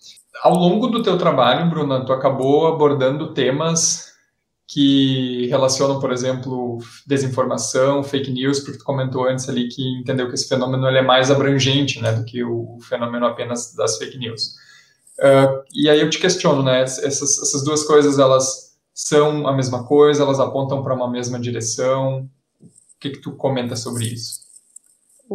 [0.43, 4.07] Ao longo do teu trabalho, Bruna, tu acabou abordando temas
[4.65, 10.35] que relacionam, por exemplo, desinformação, fake news, porque tu comentou antes ali que entendeu que
[10.35, 14.57] esse fenômeno é mais abrangente, né, do que o fenômeno apenas das fake news.
[15.19, 19.85] Uh, e aí eu te questiono, né, essas, essas duas coisas, elas são a mesma
[19.85, 22.29] coisa, elas apontam para uma mesma direção?
[22.61, 22.69] O
[23.01, 24.48] que que tu comenta sobre isso?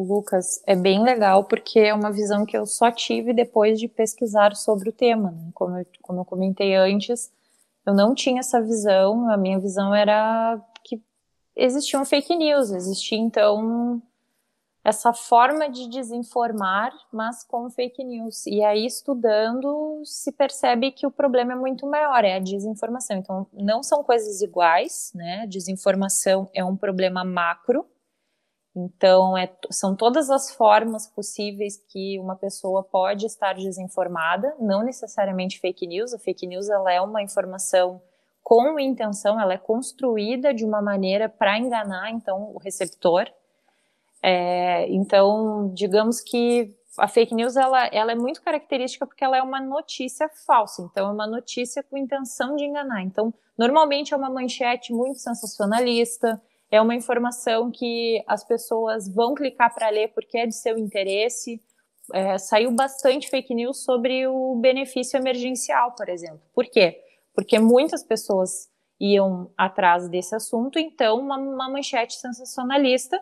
[0.02, 4.56] Lucas, é bem legal porque é uma visão que eu só tive depois de pesquisar
[4.56, 5.32] sobre o tema.
[5.32, 5.50] Né?
[5.54, 7.32] Como, eu, como eu comentei antes,
[7.86, 11.02] eu não tinha essa visão, a minha visão era que
[11.56, 14.02] existiam fake news, existia então
[14.84, 18.46] essa forma de desinformar, mas com fake news.
[18.46, 23.16] E aí, estudando, se percebe que o problema é muito maior, é a desinformação.
[23.18, 25.48] Então, não são coisas iguais, né?
[25.48, 27.86] Desinformação é um problema macro.
[28.76, 35.60] Então, é, são todas as formas possíveis que uma pessoa pode estar desinformada, não necessariamente
[35.60, 36.14] fake news.
[36.14, 38.02] A fake news ela é uma informação
[38.42, 43.26] com intenção, ela é construída de uma maneira para enganar, então, o receptor.
[44.22, 49.42] É, então, digamos que a fake news ela, ela é muito característica porque ela é
[49.42, 50.82] uma notícia falsa.
[50.82, 53.04] Então, é uma notícia com intenção de enganar.
[53.04, 56.42] Então, normalmente é uma manchete muito sensacionalista,
[56.74, 61.62] é uma informação que as pessoas vão clicar para ler porque é de seu interesse.
[62.12, 66.42] É, saiu bastante fake news sobre o benefício emergencial, por exemplo.
[66.52, 67.00] Por quê?
[67.36, 73.22] Porque muitas pessoas iam atrás desse assunto, então uma, uma manchete sensacionalista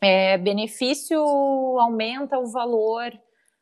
[0.00, 1.20] é, benefício
[1.78, 3.12] aumenta o valor,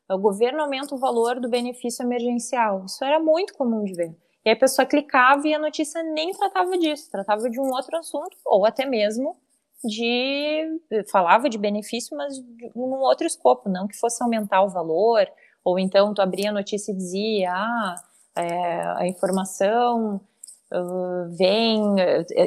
[0.09, 2.85] o governo aumenta o valor do benefício emergencial.
[2.85, 4.15] Isso era muito comum de ver.
[4.47, 8.37] E a pessoa clicava e a notícia nem tratava disso, tratava de um outro assunto,
[8.45, 9.35] ou até mesmo
[9.83, 10.79] de.
[11.11, 12.39] falava de benefício, mas
[12.73, 15.27] num outro escopo, não que fosse aumentar o valor,
[15.65, 17.95] ou então tu abria a notícia e dizia, ah,
[18.37, 20.21] é, a informação
[20.71, 21.81] uh, vem,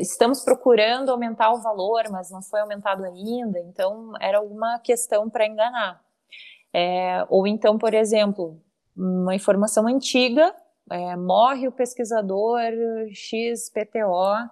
[0.01, 5.47] estamos procurando aumentar o valor, mas não foi aumentado ainda, então era alguma questão para
[5.47, 6.03] enganar.
[6.73, 8.59] É, ou então, por exemplo,
[8.97, 10.55] uma informação antiga,
[10.91, 12.61] é, morre o pesquisador
[13.13, 14.51] XPTO,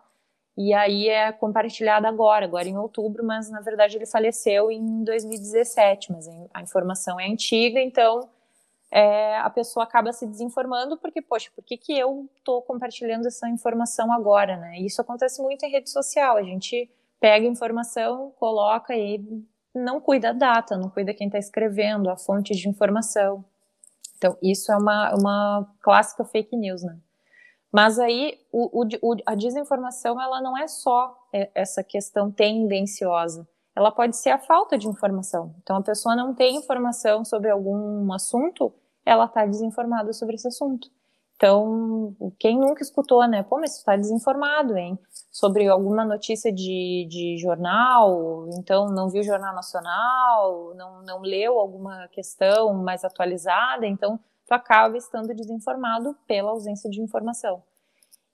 [0.57, 6.11] e aí é compartilhada agora, agora em outubro, mas na verdade ele faleceu em 2017,
[6.11, 8.28] mas a informação é antiga, então
[8.91, 13.49] é, a pessoa acaba se desinformando porque, poxa, por que, que eu estou compartilhando essa
[13.49, 14.78] informação agora, né?
[14.80, 19.22] Isso acontece muito em rede social, a gente pega informação, coloca e
[19.74, 23.45] não cuida da data, não cuida quem está escrevendo, a fonte de informação.
[24.19, 26.99] Então, isso é uma, uma clássica fake news, né?
[27.73, 33.47] Mas aí, o, o, a desinformação, ela não é só é, essa questão tendenciosa
[33.79, 35.55] ela pode ser a falta de informação.
[35.62, 38.75] Então, a pessoa não tem informação sobre algum assunto,
[39.07, 40.91] ela está desinformada sobre esse assunto.
[41.39, 43.45] Então, quem nunca escutou, né?
[43.45, 44.99] Pô, mas você está desinformado, hein?
[45.30, 51.61] Sobre alguma notícia de, de jornal, então não viu o Jornal Nacional, não, não leu
[51.61, 54.18] alguma questão mais atualizada, então
[54.49, 57.62] tu acaba estando desinformado pela ausência de informação.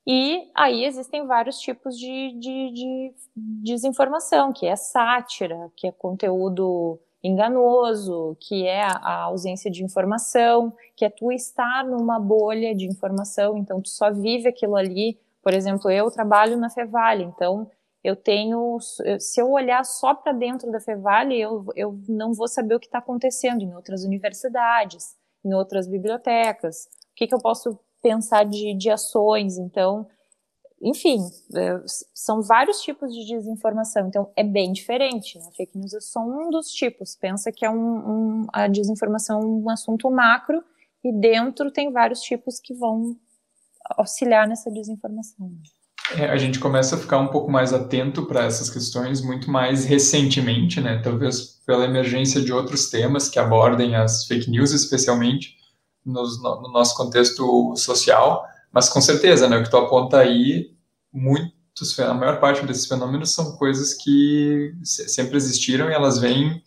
[0.07, 6.99] E aí existem vários tipos de, de, de desinformação, que é sátira, que é conteúdo
[7.25, 13.57] enganoso, que é a ausência de informação, que é tu estar numa bolha de informação,
[13.57, 15.19] então tu só vive aquilo ali.
[15.43, 17.71] Por exemplo, eu trabalho na Fevale, então
[18.03, 18.79] eu tenho,
[19.19, 22.87] se eu olhar só para dentro da Fevale, eu, eu não vou saber o que
[22.87, 26.85] está acontecendo em outras universidades, em outras bibliotecas.
[26.85, 29.57] O que, que eu posso pensar de, de ações.
[29.57, 30.07] Então,
[30.83, 31.19] enfim,
[31.55, 31.81] é,
[32.15, 34.07] são vários tipos de desinformação.
[34.07, 35.39] Então, é bem diferente.
[35.39, 35.45] Né?
[35.57, 37.17] Fake news é só um dos tipos.
[37.17, 40.63] Pensa que é um, um, a desinformação é um assunto macro
[41.03, 43.17] e dentro tem vários tipos que vão
[43.97, 45.51] auxiliar nessa desinformação.
[46.17, 49.87] É, a gente começa a ficar um pouco mais atento para essas questões muito mais
[49.87, 51.01] recentemente, né?
[51.03, 55.57] Talvez pela emergência de outros temas que abordem as fake news, especialmente
[56.05, 56.23] no,
[56.61, 58.45] no nosso contexto social,
[58.75, 60.73] mas com certeza, né, o que tu aponta aí,
[61.13, 66.61] muitos, a maior parte desses fenômenos são coisas que sempre existiram e elas vêm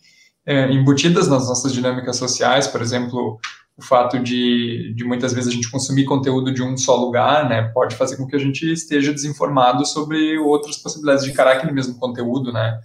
[0.46, 3.38] é, embutidas nas nossas dinâmicas sociais, por exemplo,
[3.76, 7.64] o fato de, de muitas vezes a gente consumir conteúdo de um só lugar, né,
[7.74, 11.98] pode fazer com que a gente esteja desinformado sobre outras possibilidades de encarar aquele mesmo
[11.98, 12.80] conteúdo, né.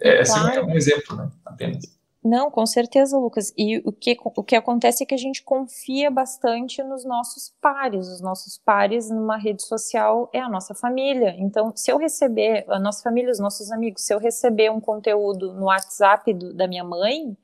[0.00, 0.60] É, claro.
[0.60, 1.97] é um exemplo, né, apenas.
[2.28, 3.54] Não, com certeza, Lucas.
[3.56, 8.06] E o que, o que acontece é que a gente confia bastante nos nossos pares.
[8.06, 11.34] Os nossos pares numa rede social é a nossa família.
[11.38, 15.54] Então, se eu receber, a nossa família, os nossos amigos, se eu receber um conteúdo
[15.54, 17.34] no WhatsApp do, da minha mãe,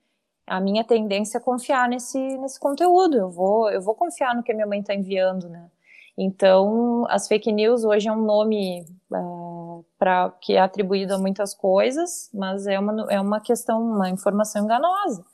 [0.46, 3.16] a minha tendência é confiar nesse, nesse conteúdo.
[3.16, 5.70] Eu vou, eu vou confiar no que a minha mãe está enviando, né?
[6.16, 9.16] Então, as fake news hoje é um nome é,
[9.98, 14.64] pra, que é atribuído a muitas coisas, mas é uma, é uma questão, uma informação
[14.64, 15.24] enganosa.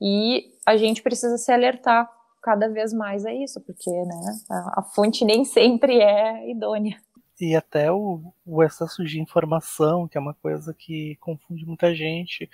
[0.00, 2.10] E a gente precisa se alertar
[2.42, 6.96] cada vez mais a isso, porque né, a, a fonte nem sempre é idônea
[7.40, 12.48] e até o, o, excesso de informação, que é uma coisa que confunde muita gente,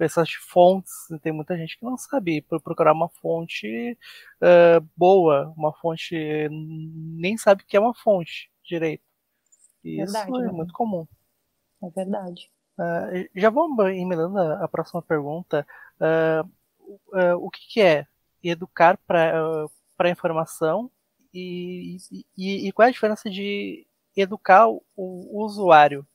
[0.00, 0.92] excesso de fontes,
[1.22, 3.96] tem muita gente que não sabe procurar uma fonte
[4.42, 6.16] uh, boa, uma fonte,
[6.50, 9.11] nem sabe que é uma fonte direito.
[9.84, 10.52] E verdade, isso é né?
[10.52, 11.06] muito comum.
[11.82, 12.50] É verdade.
[12.78, 15.66] Uh, já vamos emendando a, a próxima pergunta.
[16.00, 16.48] Uh,
[17.16, 18.06] uh, o que, que, é
[18.42, 19.66] educar para
[19.98, 20.90] a informação
[21.32, 21.96] e,
[22.36, 26.06] e, e, qual é a diferença de educar o, o usuário?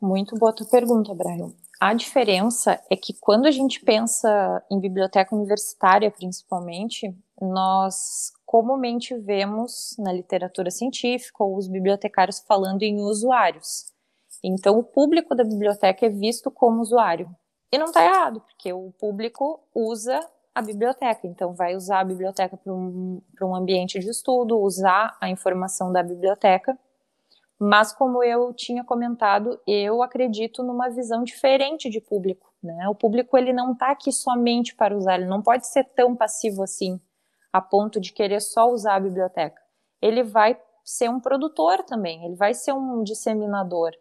[0.00, 1.52] Muito boa tua pergunta, Brian.
[1.80, 7.12] A diferença é que quando a gente pensa em biblioteca universitária, principalmente,
[7.42, 13.92] nós comumente vemos na literatura científica os bibliotecários falando em usuários.
[14.44, 17.28] Então, o público da biblioteca é visto como usuário.
[17.70, 20.20] E não está errado, porque o público usa
[20.54, 25.30] a biblioteca, então vai usar a biblioteca para um, um ambiente de estudo, usar a
[25.30, 26.78] informação da biblioteca.
[27.58, 32.52] Mas, como eu tinha comentado, eu acredito numa visão diferente de público.
[32.62, 32.88] Né?
[32.88, 36.62] O público ele não está aqui somente para usar, ele não pode ser tão passivo
[36.62, 37.00] assim,
[37.52, 39.60] a ponto de querer só usar a biblioteca.
[40.00, 43.92] Ele vai ser um produtor também, ele vai ser um disseminador.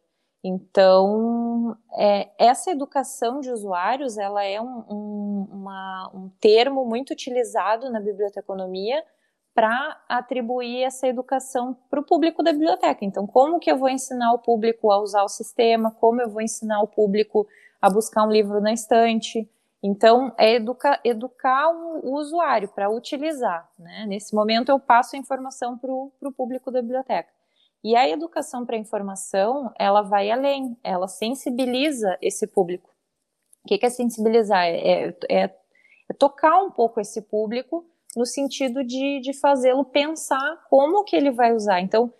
[0.43, 7.91] Então, é, essa educação de usuários, ela é um, um, uma, um termo muito utilizado
[7.91, 9.03] na biblioteconomia
[9.53, 13.05] para atribuir essa educação para o público da biblioteca.
[13.05, 15.91] Então, como que eu vou ensinar o público a usar o sistema?
[15.91, 17.45] Como eu vou ensinar o público
[17.79, 19.47] a buscar um livro na estante?
[19.83, 23.67] Então, é educa, educar o, usuário para utilizar.
[23.79, 24.05] Né?
[24.07, 27.29] Nesse momento, eu passo a informação para o público da biblioteca.
[27.83, 32.91] E a educação para a informação, ela vai além, ela sensibiliza esse público.
[33.63, 34.65] O que, que é sensibilizar?
[34.65, 35.55] É, é, é,
[36.17, 37.83] tocar um pouco esse público
[38.15, 41.81] no sentido de, de fazê-lo pensar como que ele vai usar.
[41.81, 42.13] Então,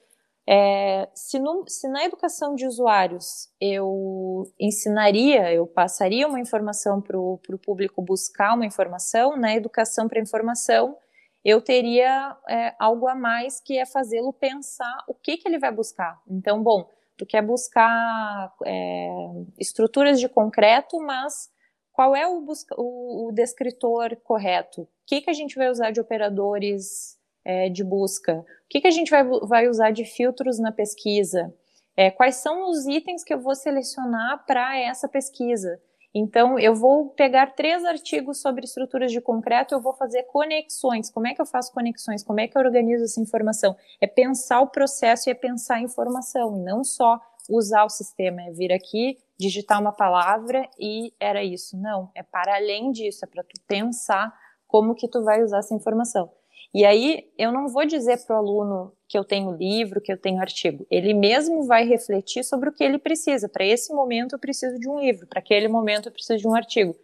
[0.53, 7.17] é, se, no, se, na educação de usuários eu ensinaria, eu passaria uma informação para
[7.17, 10.97] o público buscar uma informação, na educação para informação
[11.43, 15.71] eu teria é, algo a mais que é fazê-lo pensar o que, que ele vai
[15.71, 16.21] buscar.
[16.29, 16.87] Então, bom,
[17.17, 19.09] tu quer buscar é,
[19.57, 21.49] estruturas de concreto, mas
[21.93, 24.81] qual é o, busca, o, o descritor correto?
[24.81, 28.39] O que, que a gente vai usar de operadores é, de busca?
[28.39, 31.53] O que, que a gente vai, vai usar de filtros na pesquisa?
[31.95, 35.79] É, quais são os itens que eu vou selecionar para essa pesquisa?
[36.13, 41.09] Então, eu vou pegar três artigos sobre estruturas de concreto, eu vou fazer conexões.
[41.09, 42.21] Como é que eu faço conexões?
[42.21, 43.75] Como é que eu organizo essa informação?
[43.99, 47.19] É pensar o processo e é pensar a informação, e não só
[47.49, 51.77] usar o sistema, é vir aqui, digitar uma palavra e era isso.
[51.77, 54.33] Não, é para além disso, é para tu pensar
[54.67, 56.29] como que tu vai usar essa informação.
[56.74, 60.17] E aí eu não vou dizer para o aluno que eu tenho livro, que eu
[60.17, 60.88] tenho artigo.
[60.89, 63.49] Ele mesmo vai refletir sobre o que ele precisa.
[63.49, 66.55] Para esse momento eu preciso de um livro, para aquele momento eu preciso de um
[66.55, 66.95] artigo.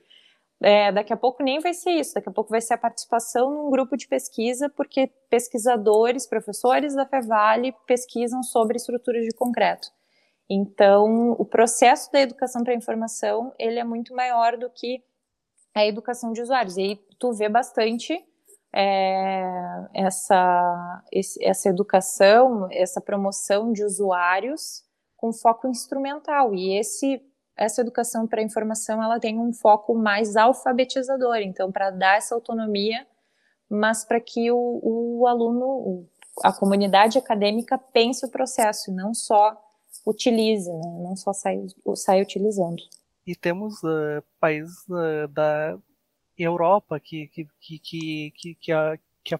[0.60, 3.52] É, daqui a pouco nem vai ser isso, daqui a pouco vai ser a participação
[3.52, 9.90] num grupo de pesquisa, porque pesquisadores, professores da Fevale pesquisam sobre estruturas de concreto.
[10.50, 15.04] Então, o processo da educação para a informação, ele é muito maior do que
[15.76, 16.78] a educação de usuários.
[16.78, 18.18] E aí tu vê bastante
[18.74, 19.44] é,
[19.94, 24.84] essa, esse, essa educação, essa promoção de usuários
[25.16, 26.54] com foco instrumental.
[26.54, 27.22] E esse,
[27.56, 33.06] essa educação para informação ela tem um foco mais alfabetizador, então, para dar essa autonomia,
[33.70, 36.08] mas para que o, o aluno,
[36.44, 39.58] a comunidade acadêmica pense o processo e não só
[40.06, 41.00] utilize, né?
[41.00, 41.66] não só saia,
[41.96, 42.82] saia utilizando.
[43.26, 45.78] E temos uh, países uh, da
[46.38, 49.36] Europa que, que, que, que, que, que, a, que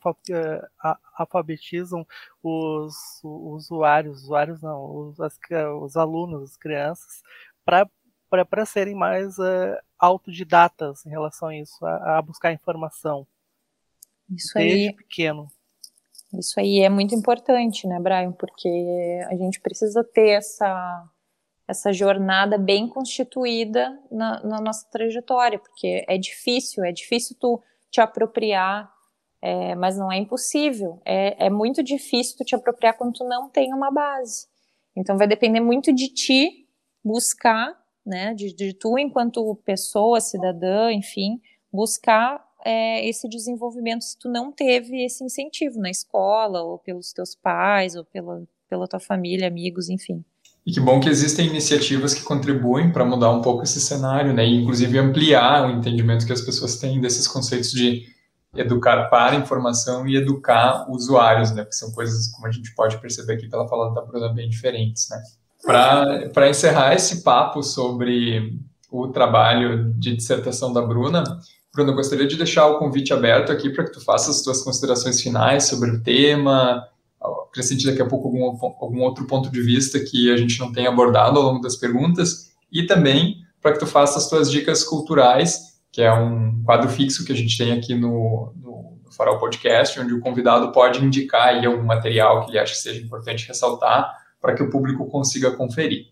[1.16, 2.06] alfabetizam
[2.44, 5.38] os, os usuários, usuários não, os, as,
[5.82, 7.22] os alunos, as crianças,
[7.64, 13.26] para serem mais uh, autodidatas em relação a isso, a, a buscar informação.
[14.30, 14.96] Isso desde aí.
[14.96, 15.48] pequeno.
[16.34, 18.34] Isso aí é muito importante, né, Brian?
[18.34, 18.68] Porque
[19.30, 21.10] a gente precisa ter essa
[21.68, 27.62] essa jornada bem constituída na, na, nossa trajetória, porque é difícil, é difícil tu
[27.92, 28.90] te apropriar,
[29.42, 31.02] é, mas não é impossível.
[31.04, 34.48] É, é muito difícil tu te apropriar quando tu não tem uma base.
[34.96, 36.68] Então vai depender muito de ti
[37.04, 41.42] buscar, né, de, de tu enquanto pessoa, cidadã, enfim,
[41.72, 47.36] buscar é, esse desenvolvimento se tu não teve esse incentivo na escola, ou pelos teus
[47.36, 50.24] pais, ou pela, pela tua família, amigos, enfim.
[50.68, 54.46] E que bom que existem iniciativas que contribuem para mudar um pouco esse cenário, né?
[54.46, 58.04] E inclusive ampliar o entendimento que as pessoas têm desses conceitos de
[58.54, 61.64] educar para informação e educar usuários, né?
[61.64, 65.08] Que são coisas, como a gente pode perceber aqui pela fala da Bruna, bem diferentes,
[65.10, 65.24] né?
[65.64, 68.60] Para encerrar esse papo sobre
[68.92, 71.24] o trabalho de dissertação da Bruna,
[71.74, 75.22] Bruna, gostaria de deixar o convite aberto aqui para que tu faça as tuas considerações
[75.22, 76.86] finais sobre o tema,
[77.22, 78.44] acrescente daqui a pouco algum,
[78.80, 82.52] algum outro ponto de vista que a gente não tenha abordado ao longo das perguntas,
[82.72, 87.26] e também para que tu faça as tuas dicas culturais, que é um quadro fixo
[87.26, 91.50] que a gente tem aqui no, no, no Farol Podcast, onde o convidado pode indicar
[91.50, 95.52] aí algum material que ele acha que seja importante ressaltar para que o público consiga
[95.52, 96.08] conferir.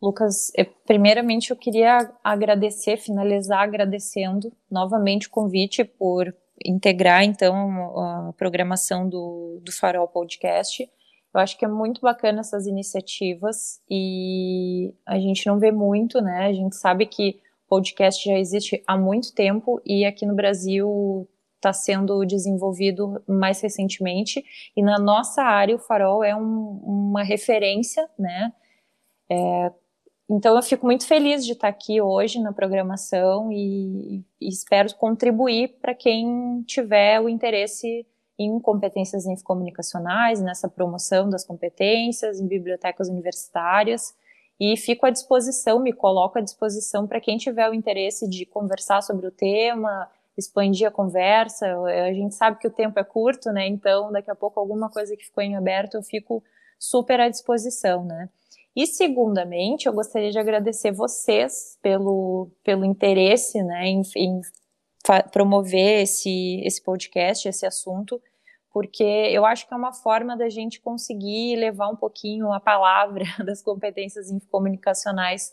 [0.00, 6.32] Lucas, eu, primeiramente eu queria agradecer, finalizar agradecendo novamente o convite por
[6.64, 10.88] integrar então a programação do, do Farol Podcast.
[11.34, 16.46] Eu acho que é muito bacana essas iniciativas e a gente não vê muito, né?
[16.46, 21.72] A gente sabe que podcast já existe há muito tempo e aqui no Brasil está
[21.72, 24.42] sendo desenvolvido mais recentemente
[24.76, 28.52] e na nossa área o Farol é um, uma referência, né?
[29.30, 29.72] É,
[30.28, 35.78] então eu fico muito feliz de estar aqui hoje na programação e, e espero contribuir
[35.80, 38.06] para quem tiver o interesse
[38.38, 44.14] em competências infocomunicacionais, nessa promoção das competências, em bibliotecas universitárias.
[44.60, 49.02] E fico à disposição, me coloco à disposição para quem tiver o interesse de conversar
[49.02, 51.66] sobre o tema, expandir a conversa.
[51.84, 53.66] A gente sabe que o tempo é curto, né?
[53.66, 56.42] Então, daqui a pouco, alguma coisa que ficou em aberto, eu fico
[56.78, 58.28] super à disposição, né?
[58.76, 64.40] E, segundamente, eu gostaria de agradecer vocês pelo, pelo interesse né, em, em
[65.32, 68.20] promover esse, esse podcast, esse assunto,
[68.70, 73.24] porque eu acho que é uma forma da gente conseguir levar um pouquinho a palavra
[73.44, 75.52] das competências comunicacionais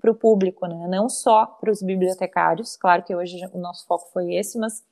[0.00, 0.86] para o público, né?
[0.88, 4.84] não só para os bibliotecários, claro que hoje o nosso foco foi esse, mas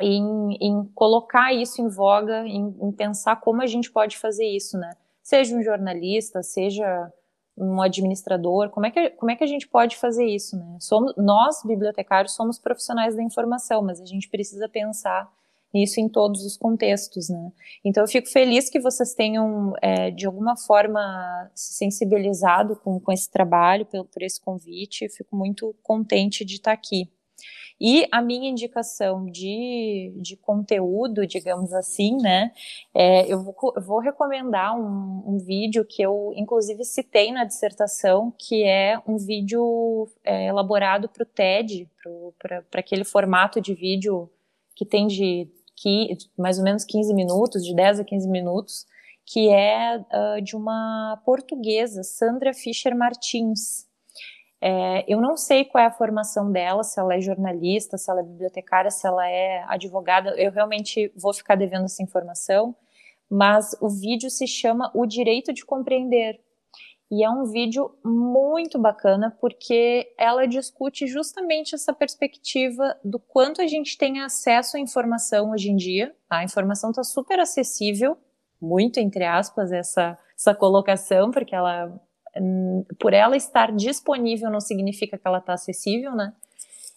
[0.00, 4.76] em, em colocar isso em voga, em, em pensar como a gente pode fazer isso,
[4.76, 4.96] né?
[5.24, 7.10] Seja um jornalista, seja
[7.56, 10.76] um administrador, como é que, como é que a gente pode fazer isso, né?
[10.80, 15.32] Somos, nós, bibliotecários, somos profissionais da informação, mas a gente precisa pensar
[15.72, 17.52] nisso em todos os contextos, né?
[17.84, 23.10] Então eu fico feliz que vocês tenham, é, de alguma forma, se sensibilizado com, com
[23.10, 27.08] esse trabalho, por, por esse convite, fico muito contente de estar aqui.
[27.80, 32.52] E a minha indicação de, de conteúdo, digamos assim, né?
[32.94, 38.32] É, eu, vou, eu vou recomendar um, um, vídeo que eu, inclusive, citei na dissertação,
[38.38, 41.88] que é um vídeo é, elaborado para o TED,
[42.38, 44.30] para aquele formato de vídeo
[44.74, 48.86] que tem de que, mais ou menos 15 minutos, de 10 a 15 minutos,
[49.26, 53.86] que é uh, de uma portuguesa, Sandra Fischer Martins.
[54.66, 58.20] É, eu não sei qual é a formação dela, se ela é jornalista, se ela
[58.20, 60.30] é bibliotecária, se ela é advogada.
[60.40, 62.74] Eu realmente vou ficar devendo essa informação.
[63.28, 66.40] Mas o vídeo se chama O Direito de Compreender.
[67.10, 73.66] E é um vídeo muito bacana porque ela discute justamente essa perspectiva do quanto a
[73.66, 76.14] gente tem acesso à informação hoje em dia.
[76.30, 78.16] A informação está super acessível,
[78.58, 82.00] muito entre aspas essa, essa colocação, porque ela
[82.98, 86.32] por ela estar disponível não significa que ela está acessível, né?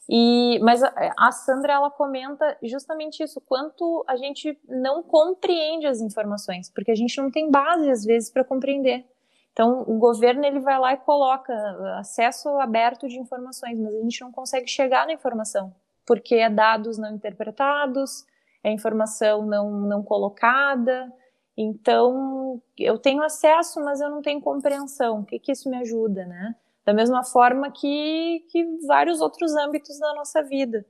[0.10, 6.00] E, mas a, a, Sandra ela comenta justamente isso, quanto a gente não compreende as
[6.00, 9.06] informações, porque a gente não tem base às vezes para compreender.
[9.52, 11.54] Então o governo ele vai lá e coloca
[11.98, 15.76] acesso aberto de informações, mas a gente não consegue chegar na informação,
[16.06, 18.26] porque é dados não interpretados,
[18.64, 21.12] é informação não não colocada,
[21.58, 25.22] então, eu tenho acesso, mas eu não tenho compreensão.
[25.22, 26.55] O que, que isso me ajuda, né?
[26.86, 30.86] Da mesma forma que, que vários outros âmbitos da nossa vida.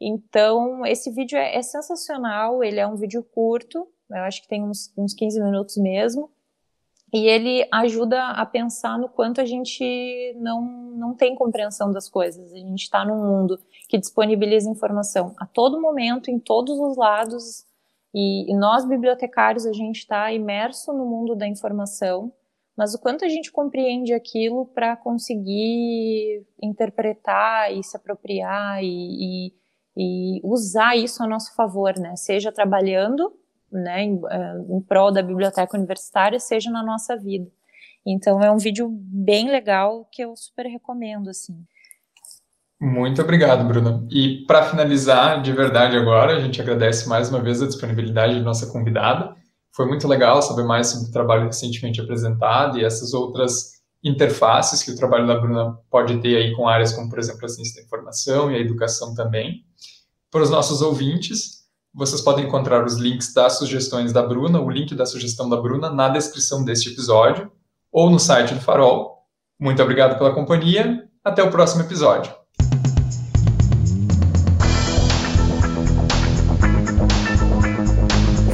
[0.00, 4.62] Então, esse vídeo é, é sensacional, ele é um vídeo curto, eu acho que tem
[4.62, 6.30] uns, uns 15 minutos mesmo,
[7.12, 12.52] e ele ajuda a pensar no quanto a gente não, não tem compreensão das coisas.
[12.52, 13.58] A gente está num mundo
[13.88, 17.65] que disponibiliza informação a todo momento, em todos os lados,
[18.18, 22.32] e, e nós, bibliotecários, a gente está imerso no mundo da informação,
[22.74, 29.54] mas o quanto a gente compreende aquilo para conseguir interpretar e se apropriar e, e,
[29.94, 32.16] e, usar isso a nosso favor, né?
[32.16, 33.38] Seja trabalhando
[33.70, 37.50] né, em, eh, em prol da biblioteca universitária, seja na nossa vida.
[38.06, 41.66] Então é um vídeo bem legal que eu super recomendo, assim.
[42.80, 44.06] Muito obrigado, Bruna.
[44.10, 48.42] E para finalizar, de verdade agora, a gente agradece mais uma vez a disponibilidade de
[48.42, 49.34] nossa convidada.
[49.74, 54.90] Foi muito legal saber mais sobre o trabalho recentemente apresentado e essas outras interfaces que
[54.90, 57.86] o trabalho da Bruna pode ter aí com áreas como, por exemplo, a ciência da
[57.86, 59.64] informação e a educação também.
[60.30, 61.64] Para os nossos ouvintes,
[61.94, 65.90] vocês podem encontrar os links das sugestões da Bruna, o link da sugestão da Bruna,
[65.90, 67.50] na descrição deste episódio
[67.90, 69.24] ou no site do Farol.
[69.58, 71.08] Muito obrigado pela companhia.
[71.24, 72.45] Até o próximo episódio.